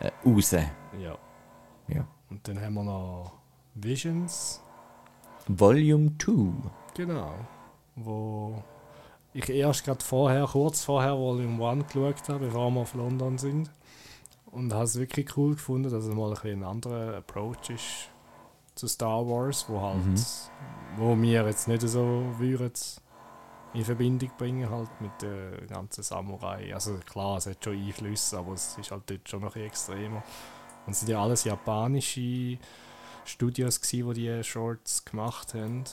[0.00, 0.50] äh, raus.
[0.52, 1.16] ja.
[1.88, 2.04] Ja.
[2.30, 3.32] Und dann haben wir noch
[3.74, 4.60] Visions.
[5.46, 6.32] Volume 2.
[6.94, 7.34] Genau.
[7.94, 8.62] Wo
[9.32, 13.70] ich erst gerade vorher, kurz vorher Volume 1 geschaut habe, bevor wir auf London sind.
[14.50, 18.10] Und habe es wirklich cool gefunden, dass es mal ein, ein anderer Approach ist
[18.74, 20.16] zu Star Wars, wo halt, Mhm.
[20.96, 22.72] wo wir jetzt nicht so würden
[23.74, 26.72] in Verbindung bringen halt mit der ganzen Samurai.
[26.72, 30.22] Also klar, es hat schon Einflüsse, aber es ist halt dort schon noch ein extremer.
[30.86, 32.58] Und es sind ja alles japanische
[33.24, 35.84] Studios gewesen, die die Shorts gemacht haben.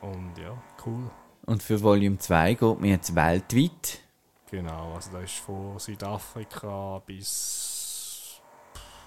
[0.00, 1.10] Und ja, cool.
[1.46, 4.00] Und für Volume 2 geht man jetzt weltweit.
[4.50, 8.40] Genau, also da ist von Südafrika bis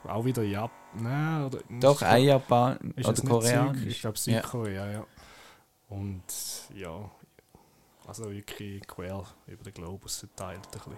[0.08, 1.04] auch wieder Japan.
[1.04, 3.86] Nein, oder Doch, ein Japan oder Koreanisch.
[3.86, 4.91] Ich glaube Südkorea, ja.
[4.91, 5.06] ja.
[5.89, 6.24] Und
[6.74, 7.12] ja,
[8.08, 10.93] also wirklich quer über den Globus verteilt ein bisschen.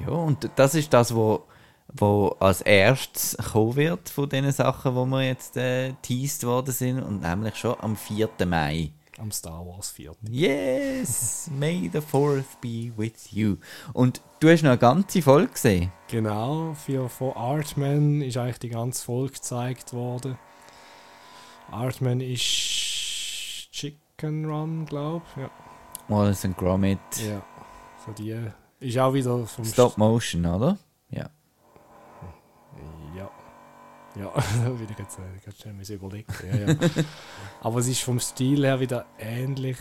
[0.00, 1.44] Ja, und das ist das, wo,
[1.92, 7.02] wo als erstes kommen wird von den Sachen, wo wir jetzt äh, teased worden sind,
[7.02, 8.28] und nämlich schon am 4.
[8.46, 8.92] Mai.
[9.18, 10.12] Am Star Wars 4.
[10.30, 11.50] Yes!
[11.58, 13.56] May the 4th be with you.
[13.92, 15.90] Und du hast noch eine ganze Folge gesehen.
[16.06, 20.38] Genau, für, von Artman ist eigentlich die ganze Folge gezeigt worden.
[21.72, 22.42] Artman ist
[23.72, 25.42] Chicken Run, glaube ich.
[25.42, 25.50] Ja.
[26.08, 26.98] Wallace and Gromit.
[27.18, 27.42] Ja,
[28.04, 28.50] so die.
[28.80, 30.78] Ist auch wieder vom Stop Motion, oder?
[31.10, 31.28] Ja.
[33.14, 33.30] Ja.
[34.16, 34.32] Ja,
[34.64, 36.32] da will ich jetzt äh, ganz schnell müssen überlegen.
[36.50, 36.76] Ja, ja.
[37.60, 39.78] aber es ist vom Stil her wieder ähnlich.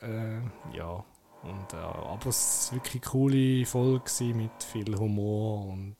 [0.00, 0.36] Äh,
[0.76, 1.04] ja.
[1.42, 5.96] Und, äh, aber es war wirklich eine coole Folge mit viel Humor und.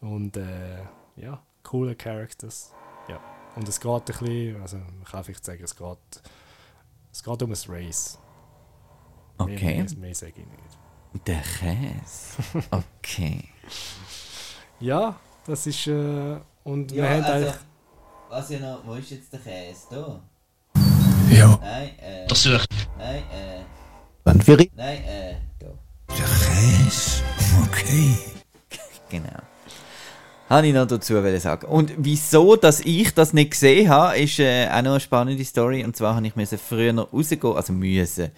[0.00, 0.82] Und äh,
[1.16, 2.72] ja, coole Characters.
[3.08, 3.20] Ja.
[3.54, 6.22] Und es geht ein bisschen, also man kann vielleicht sagen, es geht
[7.12, 8.18] es geht um ein Race.
[9.38, 9.76] Okay.
[9.76, 11.26] Mehr, mehr, mehr sage ich nicht.
[11.26, 12.62] Der Käse.
[12.70, 13.48] Okay.
[14.78, 15.86] ja, das ist.
[15.86, 17.54] Äh, und ja, wir haben also, eigentlich.
[18.28, 18.86] Was ja noch.
[18.86, 19.86] Wo ist jetzt der Käse?
[19.90, 20.20] Da?
[21.30, 21.58] Ja.
[21.60, 22.26] Nein, äh.
[22.28, 22.68] Das sucht.
[22.96, 23.64] Nein, äh.
[24.24, 25.36] Wann für Nein, äh.
[25.58, 25.66] Da.
[26.08, 27.22] Der Käse.
[27.66, 28.16] Okay.
[29.08, 29.49] genau
[30.50, 31.66] habe ich noch dazu sagen.
[31.68, 35.84] Und wieso, dass ich das nicht gesehen habe, ist äh, auch noch eine spannende Story.
[35.84, 38.32] Und zwar habe ich müssen früher noch rausgehen, also müssen.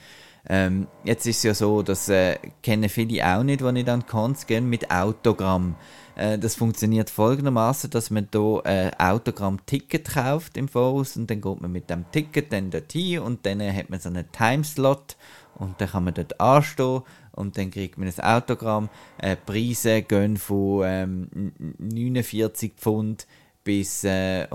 [0.49, 4.07] Ähm, jetzt ist es ja so, dass äh, kennen viele auch nicht, die nicht an
[4.07, 5.77] Cons gehen, mit Autogramm.
[6.17, 11.41] Äh, das funktioniert folgendermaßen, dass man hier ein äh, Autogramm-Ticket kauft im Voraus und dann
[11.41, 15.17] geht man mit dem Ticket dann dorthin und dann hat man so einen Timeslot
[15.55, 17.03] und dann kann man dort anstehen
[17.33, 18.89] und dann kriegt man ein Autogramm.
[19.19, 23.27] Äh, Preise gehen von ähm, 49 Pfund
[23.65, 24.47] bis äh,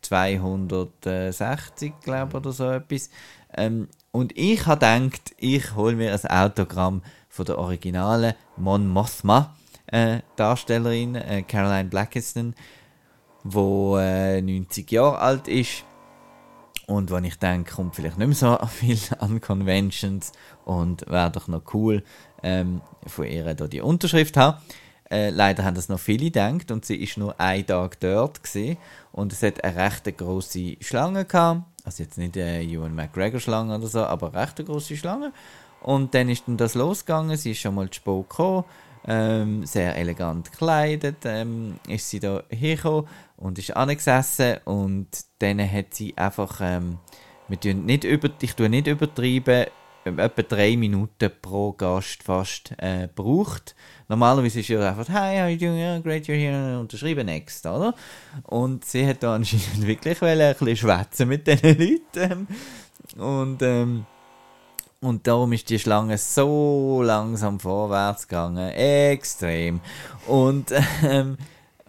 [0.00, 3.10] 260, glaube oder so etwas.
[3.54, 9.54] Ähm, und ich habe gedacht, ich hole mir ein Autogramm von der originalen Mon Mothma
[9.86, 12.54] äh, Darstellerin äh, Caroline Blackiston,
[13.44, 15.84] wo äh, 90 Jahre alt ist
[16.86, 20.32] und wenn ich denke, kommt vielleicht nicht mehr so viel an Conventions
[20.64, 22.02] und wäre doch noch cool,
[22.42, 24.58] ähm, von ihr da die Unterschrift haben.
[25.10, 28.76] Äh, leider haben das noch viele gedacht und sie ist nur einen Tag dort gewesen.
[29.12, 31.62] und es hat eine recht große Schlange gehabt.
[31.84, 35.32] Also jetzt nicht eine Ewan McGregor Schlange oder so, aber eine recht große Schlange.
[35.80, 37.36] Und dann ist dann das losgegangen.
[37.36, 38.64] Sie ist schon mal zu spät gekommen
[39.06, 45.94] ähm, sehr elegant gekleidet, ähm, ist sie da hergekommen und ist angesessen und dann hat
[45.94, 46.98] sie einfach, ähm,
[47.48, 49.66] wir nicht über, ich tue nicht übertreiben,
[50.04, 53.74] etwa drei Minuten pro Gast fast äh, braucht.
[54.08, 55.78] Normalerweise ist ja einfach, hi, how you doing?
[55.78, 57.94] Yeah, great, you're here, unterschreiben, next, oder?
[58.44, 62.46] Und sie hat da anscheinend wirklich ein bisschen schwätzen mit diesen Leuten.
[63.16, 64.06] Und, ähm,
[65.00, 68.70] und darum ist die Schlange so langsam vorwärts gegangen.
[68.70, 69.80] Extrem.
[70.26, 70.72] Und,
[71.04, 71.36] ähm,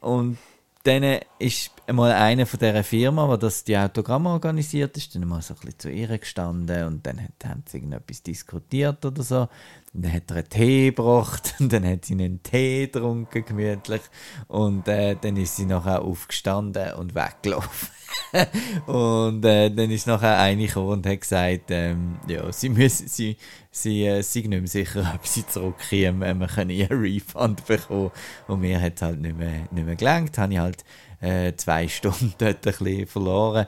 [0.01, 0.37] und
[0.83, 5.41] dann ist einmal einer von dieser Firma, die das die Autogramme organisiert ist, dann mal
[5.41, 9.47] so ein bisschen zu ihr gestanden und dann hat, haben sie irgendetwas diskutiert oder so.
[9.93, 14.01] Und dann hat er einen Tee gebracht und dann hat sie einen Tee getrunken, gemütlich.
[14.47, 17.89] Und äh, dann ist sie nachher aufgestanden und weggelaufen.
[18.85, 23.37] und äh, dann ist nachher eine gekommen und hat gesagt, ähm, ja, sie müssen, sie,
[23.71, 28.11] sie äh, sind nicht mehr sicher, ob sie zurückkommen, wir können ihren Refund bekommen.
[28.47, 30.83] Und mir hat es halt nicht mehr, nicht mehr gelangt, habe ich halt
[31.21, 33.67] äh, zwei Stunden dort ein bisschen verloren.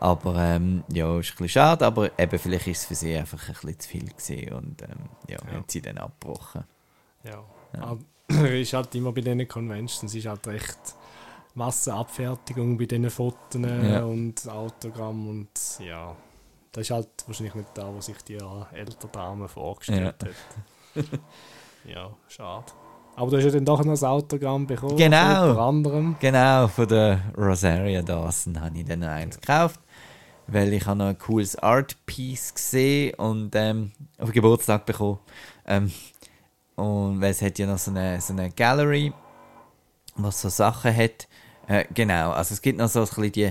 [0.00, 3.48] Aber ähm, ja, ist ein bisschen schade, aber eben vielleicht ist es für sie einfach
[3.48, 5.58] ein bisschen zu viel gewesen und ähm, ja, ja.
[5.58, 6.64] hat sie dann abgebrochen.
[7.22, 7.44] Ja,
[7.74, 7.82] ja.
[7.82, 8.00] Aber,
[8.54, 10.78] ist halt immer bei diesen Conventions, ist halt recht
[11.54, 14.04] Massenabfertigung bei diesen Fotos ja.
[14.04, 16.16] und Autogramm und ja,
[16.72, 18.38] das ist halt wahrscheinlich nicht da, was sich die
[18.72, 21.02] ältere Dame vorgestellt ja.
[21.02, 21.08] hat.
[21.84, 22.72] ja, schade.
[23.20, 24.96] Aber du hast ja dann doch noch ein Autogramm bekommen.
[24.96, 25.52] Genau.
[25.52, 26.16] Von anderem.
[26.20, 29.78] Genau, von der Rosaria Dawson habe ich dann noch eins gekauft.
[30.46, 35.18] Weil ich habe noch ein cooles Art Piece gesehen und ähm, auf den Geburtstag bekommen.
[35.66, 35.92] Ähm,
[36.76, 39.12] und weil es hat ja noch so eine, so eine Gallery,
[40.16, 41.28] was so Sachen hat.
[41.68, 43.50] Äh, genau, also es gibt noch so ein bisschen die,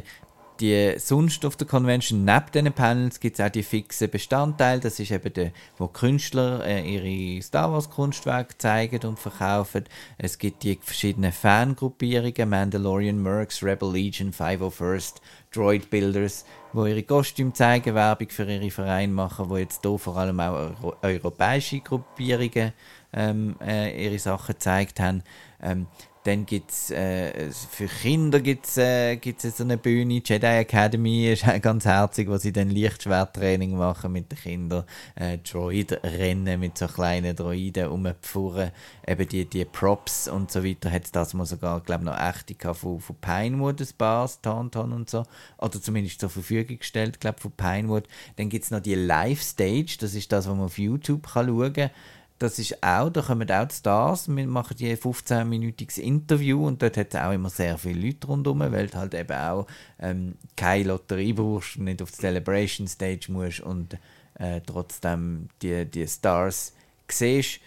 [0.59, 4.81] die sonst auf der Convention, neben diesen Panels, gibt es auch die fixen Bestandteile.
[4.81, 9.85] Das ist eben der, wo Künstler äh, ihre Star Wars Kunstwerke zeigen und verkaufen.
[10.17, 15.15] Es gibt die verschiedenen Fangruppierungen, Mandalorian Mercs, Rebel Legion, 501st,
[15.51, 20.17] Droid Builders, wo ihre Kostüme zeigen, Werbung für ihre Vereine machen, wo jetzt hier vor
[20.17, 22.73] allem auch Euro europäische Gruppierungen
[23.13, 25.23] ähm, äh, ihre Sachen gezeigt haben.
[25.61, 25.87] Ähm,
[26.23, 31.45] dann gibt es äh, für Kinder gibt's, äh, gibt's so eine Bühne, Jedi Academy ist
[31.61, 34.83] ganz herzig, wo sie dann Lichtschwerttraining machen mit den Kindern,
[35.15, 38.71] äh, Droid-Rennen mit so kleinen Droiden rumpfuhren,
[39.07, 42.99] eben die, die Props und so weiter, hat das mal sogar, glaube noch echte von,
[42.99, 45.23] von Pinewood, ein Bars, Tauntaun und so,
[45.57, 48.03] oder zumindest zur Verfügung gestellt, glaube von Pinewood.
[48.35, 51.73] Dann gibt es noch die Live-Stage, das ist das, was man auf YouTube kann schauen
[51.73, 51.91] kann,
[52.39, 56.95] das ist auch, da kommen auch die Stars, wir machen die 15-minütiges Interview und dort
[56.95, 59.67] hat es auch immer sehr viele Leute rundherum, weil du halt eben auch
[59.99, 63.97] ähm, keine Lotterie brauchst, nicht auf die Celebration Stage musst und
[64.35, 66.73] äh, trotzdem die, die Stars
[67.09, 67.59] siehst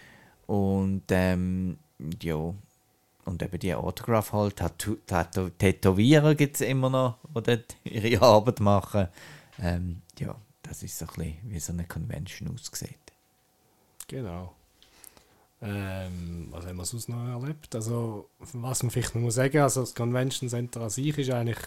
[0.47, 1.77] und ähm,
[2.21, 2.53] ja,
[3.25, 8.59] und eben die Autograph halt, Tato Tätowierer gibt es immer noch, die dort ihre Arbeit
[8.59, 9.07] machen.
[9.61, 12.97] Ähm, ja, das ist so ein bisschen wie so eine Convention aussieht.
[14.07, 14.53] Genau.
[15.65, 17.73] Ähm, was haben wir sonst noch erlebt?
[17.73, 21.57] Also, was man vielleicht noch muss sagen, also das Convention Center an sich ist eigentlich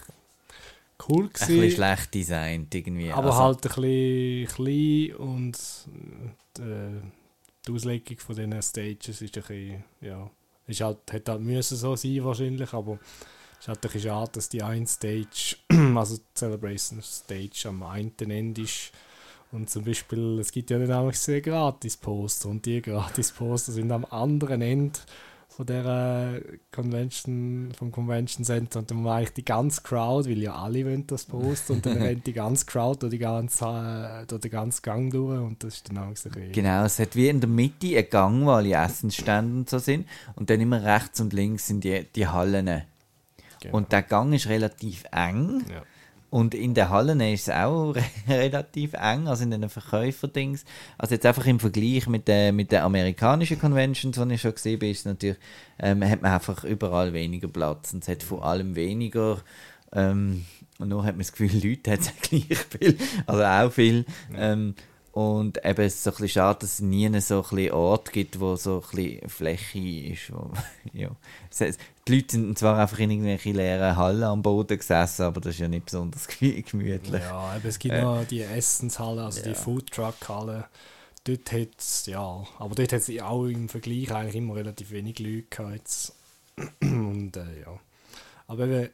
[1.08, 1.42] cool gewesen.
[1.42, 3.10] Ein bisschen schlecht designt irgendwie.
[3.10, 5.58] Aber also, halt ein bisschen klein und
[6.58, 7.00] die, äh,
[7.66, 10.30] die Auslegung von diesen Stages ist ein bisschen, ja,
[10.66, 12.98] ist halt, hätte halt müssen so sein wahrscheinlich, aber
[13.52, 15.56] es ist halt ein bisschen schade, dass die eine Stage,
[15.96, 18.92] also die Celebration Stage am einen Ende ist
[19.52, 24.04] und zum Beispiel, es gibt ja dann auch sehr Gratis-Poster und die Gratis-Poster sind am
[24.06, 24.98] anderen Ende
[25.48, 30.54] von der Convention, vom Convention Center und dann war eigentlich die ganze Crowd, weil ja
[30.54, 34.42] alle wollen das Poster und dann rennt die ganze Crowd durch, die ganze, äh, durch
[34.42, 37.40] den ganzen Gang durch und das ist dann auch so Genau, es hat wie in
[37.40, 41.32] der Mitte einen Gang, wo alle Essensstände und so sind und dann immer rechts und
[41.32, 42.82] links sind die, die Hallen.
[43.62, 43.76] Genau.
[43.76, 45.64] Und der Gang ist relativ eng.
[45.70, 45.82] Ja
[46.36, 47.94] und in den Hallen ist es auch
[48.28, 50.66] relativ eng, also in den Verkäuferdings.
[50.98, 54.76] Also jetzt einfach im Vergleich mit den, mit den amerikanischen Conventions, die ich schon gesehen
[54.76, 55.38] habe, ist natürlich,
[55.78, 59.38] ähm, hat man einfach überall weniger Platz und es hat vor allem weniger,
[59.94, 60.44] ähm,
[60.78, 64.04] und nur hat man das Gefühl, Leute hat es gleich viel, also auch viel.
[64.36, 64.74] Ähm,
[65.16, 68.12] und eben es ist so ein bisschen schade, dass es nie einen so ein Ort
[68.12, 69.78] gibt, wo so ein bisschen Fläche
[70.12, 70.30] ist.
[70.30, 70.50] Wo,
[70.92, 71.08] ja.
[72.06, 75.60] Die Leute sind zwar einfach in irgendwelchen leeren Hallen am Boden gesessen, aber das ist
[75.60, 77.22] ja nicht besonders gemütlich.
[77.22, 79.48] Ja, aber es gibt äh, noch die Essenshalle, also ja.
[79.48, 80.66] die Foodtruck-Halle.
[81.24, 85.18] Dort hat es, ja, aber dort hat es auch im Vergleich eigentlich immer relativ wenig
[85.18, 86.12] Leute gehabt.
[86.82, 87.80] Und äh, ja.
[88.48, 88.90] Aber eben,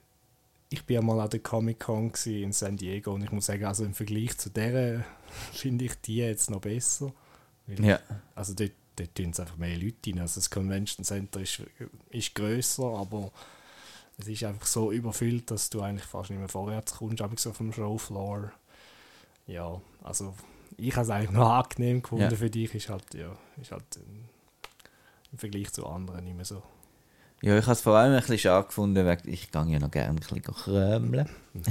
[0.69, 3.65] ich bin ja mal an der Comic Con in San Diego und ich muss sagen,
[3.65, 5.05] also im Vergleich zu der
[5.53, 7.13] finde ich die jetzt noch besser.
[7.67, 7.99] ja.
[8.35, 10.21] Also dort, dort tun es einfach mehr Leute rein.
[10.21, 11.63] Also das Convention Center ist,
[12.11, 13.31] ist grösser, aber
[14.19, 17.51] es ist einfach so überfüllt, dass du eigentlich fast nicht mehr vorwärts kommst, aber so
[17.51, 18.53] auf dem Showfloor.
[19.47, 20.35] Ja, also
[20.77, 22.37] ich habe es eigentlich noch angenehm gefunden ja.
[22.37, 23.85] für dich, ist halt, ja, ist halt
[25.33, 26.63] im Vergleich zu anderen nicht mehr so.
[27.43, 29.91] Ja, ich habe es vor allem ein bisschen schade gefunden, weil ich gehe ja noch
[29.91, 31.63] gerne ein bisschen krömeln, mhm.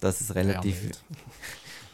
[0.00, 0.90] dass es relativ,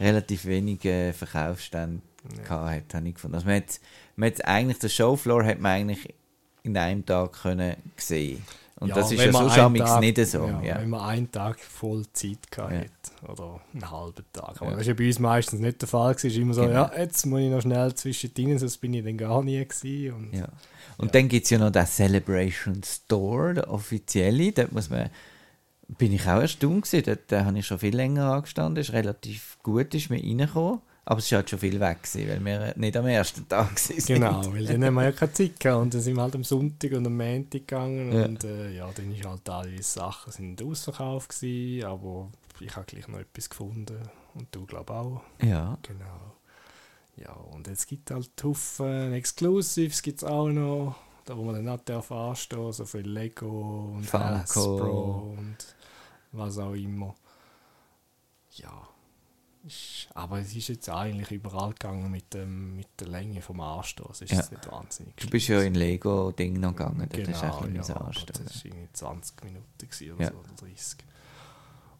[0.01, 2.03] relativ wenige Verkaufsstände
[2.49, 2.70] ja.
[2.70, 3.34] hat, habe ich gefunden.
[3.34, 3.80] Also man hat,
[4.16, 6.14] man hat eigentlich, den Showfloor hat man eigentlich
[6.62, 8.42] in einem Tag können sehen
[8.80, 10.46] und ja, das ist ja so Tag, nicht so.
[10.46, 10.80] Ja, ja.
[10.80, 13.28] Wenn man einen Tag voll Zeit hatte ja.
[13.28, 14.62] oder einen halben Tag.
[14.62, 16.14] Aber das war bei uns meistens nicht der Fall.
[16.14, 16.72] Es war immer so, genau.
[16.74, 20.14] ja, jetzt muss ich noch schnell zwischendrin, sonst bin ich dann gar nie gewesen.
[20.14, 20.49] Und,
[20.99, 24.53] und dann gibt es ja noch den Celebration Store, der offizielle.
[24.53, 25.11] Dort muss man
[25.89, 27.05] bin ich auch erstaunt gewesen.
[27.07, 28.80] Dort äh, habe ich schon viel länger angestanden.
[28.80, 30.80] Es ist relativ gut, ist mir reingekommen.
[31.07, 34.05] Aber es war halt schon viel weg, gewesen, weil wir nicht am ersten Tag waren.
[34.07, 35.82] Genau, weil dann haben wir ja keine Zeit gehabt.
[35.82, 38.12] Und dann sind wir halt am Sonntag und am Montag gegangen.
[38.12, 38.24] Ja.
[38.26, 42.30] Und äh, ja, dann ist halt alle Sachen sind ausverkauft gewesen, aber
[42.61, 44.03] ich habe gleich noch etwas gefunden.
[44.34, 45.22] Und du, glaube auch.
[45.43, 45.78] Ja.
[45.80, 46.36] Genau.
[47.16, 50.95] Ja, und jetzt gibt es halt Haufen Exclusives, gibt es auch noch.
[51.24, 54.24] Da wo man dann nicht darf anstehen, so viel Lego und Funko.
[54.24, 55.57] Hasbro und
[56.33, 57.14] was auch immer.
[58.53, 58.89] Ja.
[60.14, 64.22] Aber es ist jetzt eigentlich überall gegangen mit, dem, mit der Länge vom Anstoß.
[64.22, 64.39] Ist ja.
[64.39, 65.16] nicht wahnsinnig.
[65.16, 67.09] Du bist ja in Lego-Ding noch gegangen.
[67.11, 67.43] Genau, das ist
[67.89, 70.31] ja, aber das war 20 Minuten oder ja.
[70.31, 70.99] so, oder 30.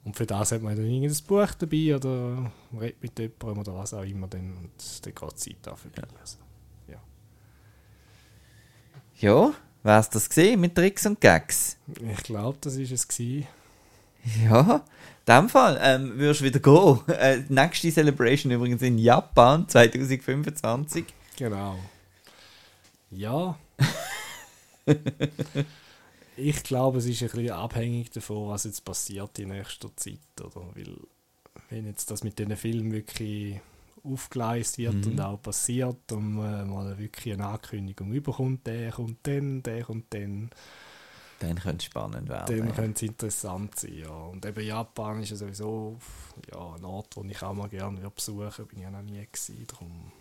[0.05, 2.51] Und für das hat man dann irgendein Buch dabei oder
[2.81, 6.03] redet mit jemandem oder was auch immer, dann, und dann geht die Zeit auch vorbei.
[6.03, 6.21] Ja.
[6.21, 6.39] Also,
[6.89, 7.01] ja.
[9.17, 11.77] ja, war es das gesehen mit Tricks und Gags?
[12.01, 13.09] Ich glaube, das war es.
[13.09, 13.47] Gewesen.
[14.45, 14.85] Ja,
[15.27, 17.01] in dem Fall ähm, würdest du wieder gehen.
[17.19, 21.05] Äh, nächste Celebration übrigens in Japan 2025.
[21.37, 21.79] Genau.
[23.11, 23.59] Ja.
[26.37, 30.19] ich glaube, es ist ein bisschen abhängig davon, was jetzt passiert in nächster Zeit.
[30.41, 30.67] Oder?
[30.75, 30.97] Weil,
[31.71, 33.61] wenn jetzt das mit diesen Filmen wirklich
[34.03, 35.13] aufgeleistet wird mhm.
[35.13, 40.13] und auch passiert und man mal wirklich eine Ankündigung überkommt, der kommt dann, der kommt
[40.15, 40.21] dann.
[40.21, 40.51] Dann
[41.39, 42.59] könnte es spannend werden.
[42.59, 42.75] Dann ja.
[42.75, 44.11] könnte es interessant sein, ja.
[44.11, 45.99] Und eben Japan ist ja sowieso
[46.53, 48.67] ja, ein Ort, den ich auch mal gerne besuchen.
[48.67, 50.13] Bin ich ja noch nie gewesen, darum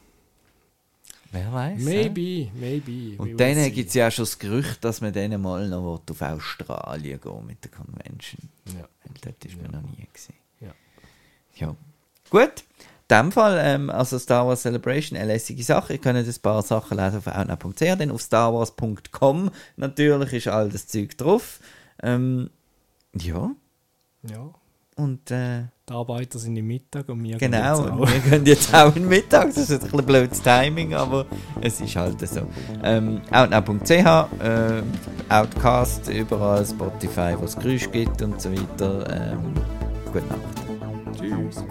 [1.31, 1.81] Wer weiß.
[1.81, 2.51] Maybe, ja?
[2.53, 3.21] maybe.
[3.21, 6.21] Und dann gibt es ja auch schon das Gerücht, dass man dann mal noch auf
[6.21, 8.49] Australien gehen mit der Convention.
[8.67, 8.87] Ja.
[9.03, 9.81] Weil dort ist man ja.
[9.81, 10.35] noch nie gesehen.
[10.61, 10.73] Ja.
[11.55, 11.75] ja.
[12.29, 12.63] Gut.
[13.09, 15.93] In dem Fall, ähm, also Star Wars Celebration, eine lässige Sache.
[15.93, 19.51] Ihr könnt ein paar Sachen lesen auf outnow.ch, dann auf starwars.com.
[19.77, 21.59] Natürlich ist all das Zeug drauf.
[22.03, 22.49] Ähm,
[23.13, 23.51] ja.
[24.23, 24.49] Ja.
[24.97, 28.93] Und äh, die Arbeiter sind im Mittag und wir genau, gehen wir gehen jetzt auch
[28.95, 29.53] im Mittag.
[29.53, 31.27] Das ist ein bisschen blödes Timing, aber
[31.61, 32.41] es ist halt so.
[32.83, 34.81] Ähm, outnow.ch, äh,
[35.29, 39.31] Outcast, überall Spotify, wo es Geräusch gibt und so weiter.
[39.33, 39.53] Ähm,
[40.11, 41.19] gute Nacht.
[41.19, 41.63] Tschüss.